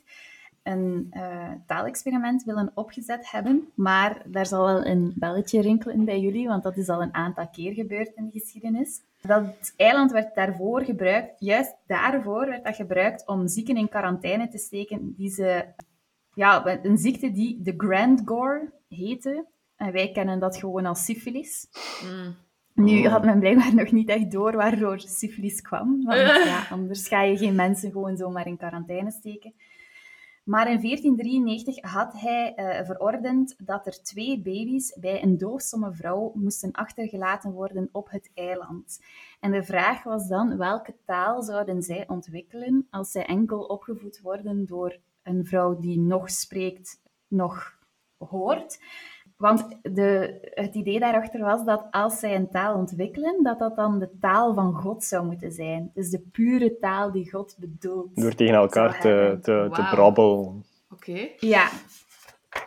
[0.63, 3.67] een uh, taalexperiment willen opgezet hebben.
[3.75, 7.49] Maar daar zal wel een belletje rinkelen bij jullie, want dat is al een aantal
[7.49, 9.01] keer gebeurd in de geschiedenis.
[9.21, 14.57] Dat eiland werd daarvoor gebruikt, juist daarvoor werd dat gebruikt om zieken in quarantaine te
[14.57, 15.65] steken die ze...
[16.33, 19.45] Ja, een ziekte die de Grand Gore heette.
[19.75, 21.67] En wij kennen dat gewoon als syfilis.
[22.03, 22.35] Mm.
[22.75, 26.03] Nu had men blijkbaar nog niet echt door waardoor syfilis kwam.
[26.03, 29.53] Want ja, anders ga je geen mensen gewoon zomaar in quarantaine steken.
[30.45, 36.31] Maar in 1493 had hij uh, verordend dat er twee baby's bij een doofstomme vrouw
[36.35, 38.99] moesten achtergelaten worden op het eiland.
[39.39, 44.65] En de vraag was dan, welke taal zouden zij ontwikkelen als zij enkel opgevoed worden
[44.65, 47.77] door een vrouw die nog spreekt, nog
[48.17, 48.79] hoort?
[49.37, 53.99] Want de, het idee daarachter was dat als zij een taal ontwikkelen, dat dat dan
[53.99, 55.91] de taal van God zou moeten zijn.
[55.93, 58.15] Dus de pure taal die God bedoelt.
[58.15, 59.73] Door tegen elkaar te, te, wow.
[59.73, 60.65] te brabbelen.
[60.89, 61.11] Oké.
[61.11, 61.35] Okay.
[61.39, 61.69] Ja.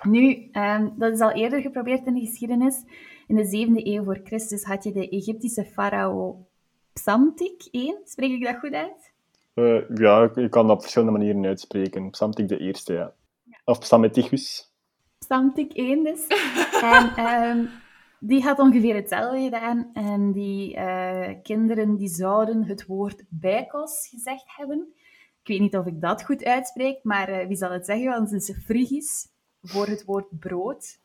[0.03, 2.85] Nu, um, dat is al eerder geprobeerd in de geschiedenis.
[3.27, 6.47] In de 7e eeuw voor Christus had je de Egyptische farao
[6.93, 7.95] Psamtik I.
[8.05, 9.13] Spreek ik dat goed uit?
[9.55, 12.11] Uh, ja, je kan dat op verschillende manieren uitspreken.
[12.11, 13.13] Psamtik de eerste, ja.
[13.65, 14.73] Of Psametichus.
[15.29, 16.27] Psamtik 1 dus.
[16.81, 17.71] en um,
[18.31, 19.91] die had ongeveer hetzelfde gedaan.
[19.93, 24.93] En die uh, kinderen die zouden het woord bijkos gezegd hebben.
[25.43, 28.09] Ik weet niet of ik dat goed uitspreek, maar uh, wie zal het zeggen?
[28.11, 29.29] Want het is Frigisch
[29.63, 31.01] voor het woord brood.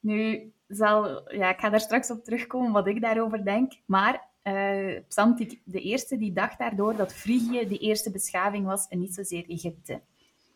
[0.00, 3.72] Nu, zal, ja, ik ga daar straks op terugkomen wat ik daarover denk.
[3.86, 8.98] Maar uh, Psamtik de eerste die dacht daardoor dat Frigië de eerste beschaving was en
[8.98, 10.00] niet zozeer Egypte.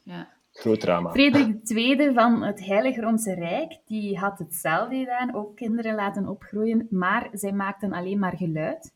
[0.02, 0.39] Ja.
[0.60, 1.10] Groot drama.
[1.10, 6.86] Frederik II van het Heilige Roomse Rijk, die had hetzelfde gedaan, ook kinderen laten opgroeien,
[6.90, 8.92] maar zij maakten alleen maar geluid.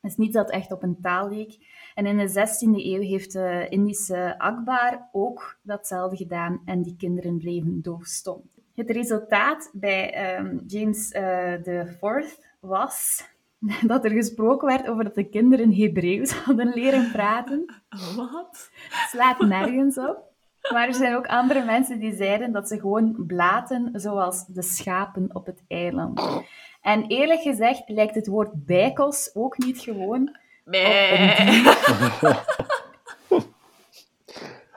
[0.00, 1.56] Het is niet dat echt op een taal leek.
[1.94, 7.38] En in de 16e eeuw heeft de Indische Akbar ook datzelfde gedaan en die kinderen
[7.38, 8.42] bleven doofstom.
[8.74, 13.24] Het resultaat bij um, James uh, IV was
[13.86, 17.74] dat er gesproken werd over dat de kinderen Hebreeuws hadden leren praten.
[18.16, 18.70] Wat?
[19.10, 20.27] Slaat nergens op.
[20.72, 25.30] Maar er zijn ook andere mensen die zeiden dat ze gewoon blaten zoals de schapen
[25.32, 26.42] op het eiland.
[26.80, 31.62] En eerlijk gezegd lijkt het woord bijkos ook niet gewoon nee.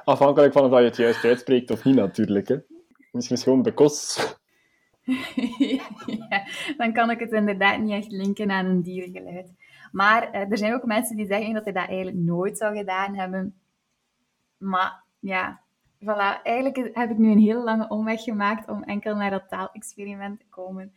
[0.04, 2.48] Afhankelijk van of je het juist uitspreekt of niet natuurlijk.
[2.48, 2.58] Hè.
[3.12, 4.20] Misschien is gewoon bekos.
[6.30, 6.44] ja,
[6.78, 9.54] dan kan ik het inderdaad niet echt linken aan een diergeluid.
[9.92, 13.16] Maar uh, er zijn ook mensen die zeggen dat hij dat eigenlijk nooit zou gedaan
[13.16, 13.56] hebben.
[14.58, 15.61] Maar ja,
[16.02, 20.40] voilà, eigenlijk heb ik nu een hele lange omweg gemaakt om enkel naar dat taalexperiment
[20.40, 20.94] te komen.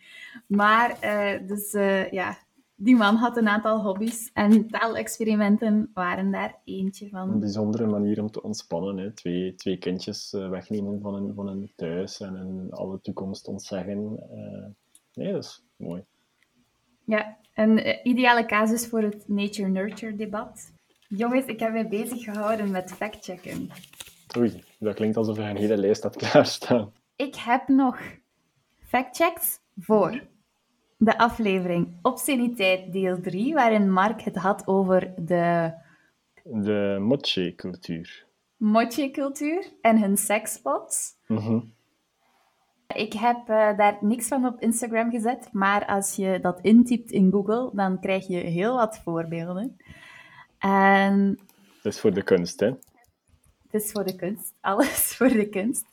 [0.46, 2.36] Maar, uh, dus uh, ja,
[2.74, 7.30] die man had een aantal hobby's en taalexperimenten waren daar eentje van.
[7.30, 8.96] Een bijzondere manier om te ontspannen.
[8.96, 9.12] Hè.
[9.12, 14.18] Twee, twee kindjes uh, wegnemen van een, van een thuis en alle toekomst ontzeggen.
[15.14, 16.05] nee, dat is mooi.
[17.05, 20.72] Ja, een ideale casus voor het nature-nurture debat.
[21.09, 23.70] Jongens, ik heb mij bezig gehouden met factchecken.
[24.37, 26.93] Oei, dat klinkt alsof je een hele lijst had klaarstaan.
[27.16, 27.99] Ik heb nog
[28.82, 30.22] factchecks voor
[30.97, 35.72] de aflevering Obsceniteit deel 3, waarin Mark het had over de...
[36.43, 38.26] De moche-cultuur.
[38.57, 41.12] Moche-cultuur en hun seksspots.
[41.26, 41.61] Mhm.
[42.87, 47.30] Ik heb uh, daar niks van op Instagram gezet, maar als je dat intypt in
[47.30, 49.76] Google, dan krijg je heel wat voorbeelden.
[50.59, 51.39] En...
[51.82, 52.72] Dat is voor de kunst, hè?
[53.74, 54.54] Het is voor de kunst.
[54.60, 55.86] Alles voor de kunst.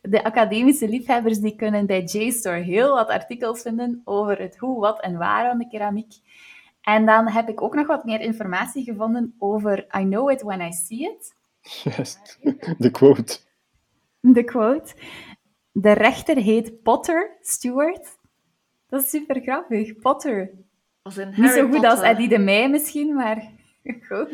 [0.00, 5.00] De academische liefhebbers die kunnen bij JSTOR heel wat artikels vinden over het hoe, wat
[5.00, 6.12] en waar van de keramiek.
[6.82, 10.60] En dan heb ik ook nog wat meer informatie gevonden over I know it when
[10.60, 11.34] I see it.
[11.60, 12.18] Yes.
[12.78, 13.38] De quote.
[14.20, 14.94] De quote.
[15.72, 18.18] De rechter heet Potter Stewart.
[18.88, 19.98] Dat is super grappig.
[19.98, 20.50] Potter.
[21.36, 23.50] Niet zo goed als Eddie de Meij misschien, maar
[24.08, 24.30] goed.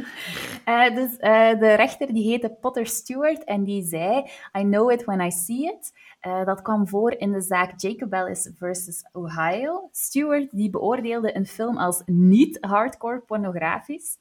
[0.67, 5.05] Uh, dus uh, de rechter die heette Potter Stewart en die zei I know it
[5.05, 5.93] when I see it.
[6.27, 9.89] Uh, dat kwam voor in de zaak Jacob Ellis versus Ohio.
[9.93, 14.19] Stewart die beoordeelde een film als niet hardcore pornografisch.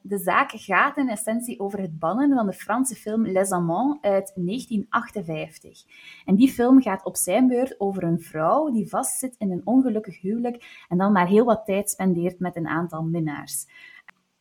[0.00, 4.32] De zaak gaat in essentie over het bannen van de Franse film Les Amants uit
[4.34, 5.84] 1958.
[6.24, 10.20] En die film gaat op zijn beurt over een vrouw die vastzit in een ongelukkig
[10.20, 13.66] huwelijk en dan maar heel wat tijd spendeert met een aantal minnaars.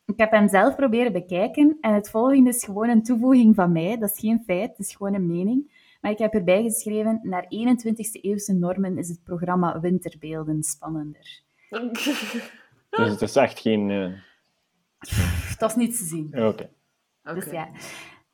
[0.05, 3.97] Ik heb hem zelf proberen bekijken en het volgende is gewoon een toevoeging van mij.
[3.97, 5.83] Dat is geen feit, het is gewoon een mening.
[6.01, 11.41] Maar ik heb erbij geschreven, naar 21e eeuwse normen is het programma Winterbeelden spannender.
[12.89, 13.89] Dus het is echt geen...
[13.89, 14.13] Uh...
[15.57, 16.27] Dat is niet te zien.
[16.27, 16.69] Oké.
[17.23, 17.35] Okay.
[17.35, 17.69] Dus ja.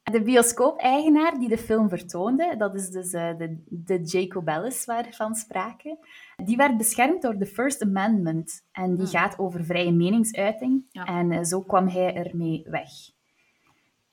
[0.03, 5.35] De bioscoop-eigenaar die de film vertoonde, dat is dus uh, de, de Jacob Ellis waarvan
[5.35, 5.97] sprake,
[6.43, 8.67] die werd beschermd door de First Amendment.
[8.71, 9.15] En die hmm.
[9.15, 10.85] gaat over vrije meningsuiting.
[10.91, 12.89] En uh, zo kwam hij ermee weg.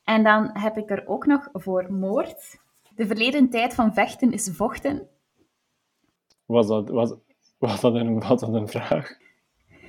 [0.04, 2.60] En dan heb ik er ook nog voor moord.
[2.94, 5.08] De verleden tijd van vechten is vochten.
[6.46, 7.14] Was dat, was,
[7.58, 9.16] was dat, een, was dat een vraag?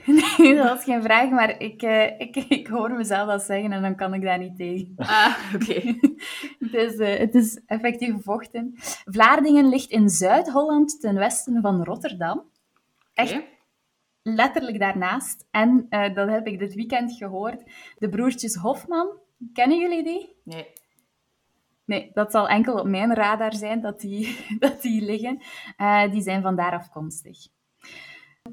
[0.38, 3.82] Nee, dat was geen vraag, maar ik, uh, ik, ik hoor mezelf dat zeggen en
[3.82, 4.94] dan kan ik daar niet tegen.
[4.96, 5.96] Ah, oké.
[6.60, 8.74] het, is, uh, het is effectief vochten.
[9.06, 12.44] Vlaardingen ligt in Zuid-Holland ten westen van Rotterdam.
[13.14, 13.48] Echt okay.
[14.22, 15.48] letterlijk daarnaast.
[15.52, 17.64] En uh, dat heb ik dit weekend gehoord.
[17.98, 19.08] De broertjes Hofman,
[19.54, 20.36] kennen jullie die?
[20.44, 20.68] Nee.
[21.86, 25.42] Nee, dat zal enkel op mijn radar zijn dat die, dat die liggen.
[26.12, 27.38] die zijn vandaar afkomstig.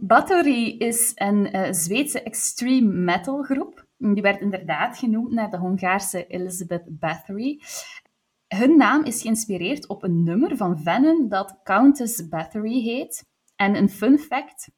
[0.00, 3.86] Bathory is een uh, Zweedse extreme metal groep.
[3.98, 7.60] Die werd inderdaad genoemd naar de Hongaarse Elizabeth Bathory.
[8.48, 13.24] Hun naam is geïnspireerd op een nummer van Venom dat Countess Bathory heet.
[13.56, 14.70] En een fun fact,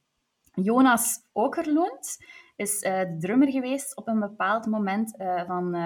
[0.55, 2.17] Jonas Okerlund
[2.57, 5.77] is uh, de drummer geweest op een bepaald moment uh, van,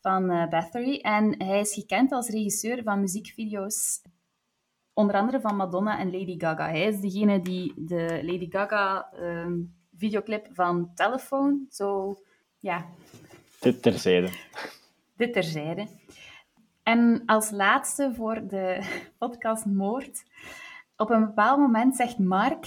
[0.00, 0.98] van Bathory.
[1.00, 4.02] En hij is gekend als regisseur van muziekvideo's
[4.94, 6.68] onder andere van Madonna en Lady Gaga.
[6.68, 9.52] Hij is degene die de Lady Gaga ehm,
[9.96, 12.16] videoclip van Telephone zo,
[12.58, 12.86] ja...
[13.60, 14.28] Dit terzijde.
[15.16, 15.86] Dit terzijde.
[16.82, 18.80] En als laatste voor de
[19.18, 20.24] podcast Moord.
[20.96, 22.66] Op een bepaald moment zegt Mark,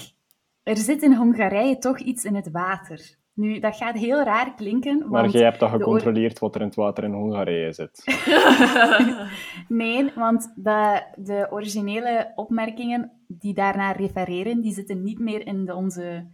[0.63, 3.15] er zit in Hongarije toch iets in het water.
[3.37, 4.99] Nu, dat gaat heel raar klinken.
[4.99, 8.03] Want maar jij hebt toch gecontroleerd wat er in het water in Hongarije zit?
[9.67, 15.75] nee, want de, de originele opmerkingen die daarnaar refereren, die zitten niet meer in de,
[15.75, 16.27] onze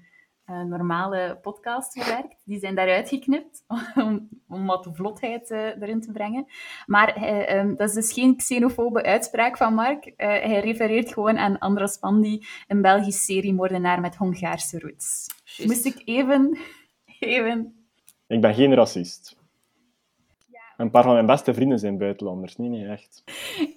[0.46, 2.42] uh, normale podcast verwerkt.
[2.46, 3.64] Die zijn daaruit geknipt
[4.06, 6.46] om, om wat vlotheid uh, erin te brengen.
[6.86, 10.14] Maar uh, um, dat is dus geen xenofobe uitspraak van Mark.
[10.16, 15.28] hij refereert gewoon aan Andras Pandi, een Belgisch seriemoordenaar met Hongaarse roots.
[15.44, 15.70] Just.
[15.70, 16.58] Moest ik even
[18.28, 19.42] Ik ben geen racist.
[20.78, 23.24] Een paar van mijn beste vrienden zijn buitenlanders, niet, niet echt.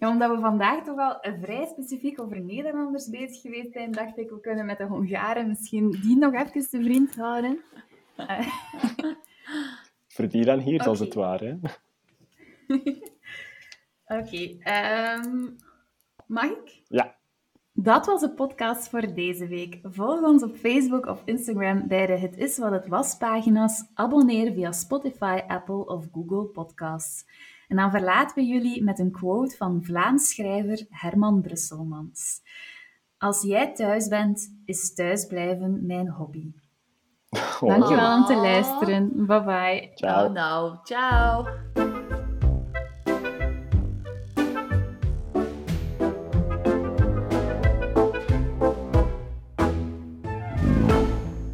[0.01, 4.31] Ja, omdat we vandaag toch wel vrij specifiek over Nederlanders bezig geweest zijn, dacht ik,
[4.31, 7.61] we kunnen met de Hongaren misschien die nog even te vriend houden.
[10.15, 10.87] Voor die dan hier, okay.
[10.87, 11.59] als het ware.
[14.07, 14.57] Oké.
[14.61, 14.61] Okay,
[15.25, 15.57] um,
[16.27, 16.83] mag ik?
[16.89, 17.17] Ja.
[17.79, 19.79] Dat was de podcast voor deze week.
[19.83, 23.85] Volg ons op Facebook of Instagram bij de Het Is Wat Het Was pagina's.
[23.95, 27.25] Abonneer via Spotify, Apple of Google Podcasts.
[27.69, 32.41] En dan verlaten we jullie met een quote van Vlaams schrijver Herman Brusselmans.
[33.19, 36.51] Als jij thuis bent, is thuisblijven mijn hobby.
[37.61, 37.69] Oh.
[37.69, 39.27] Dankjewel om te luisteren.
[39.27, 39.91] Bye bye.
[39.95, 40.27] Ciao.
[40.27, 41.96] Oh, nou, ciao.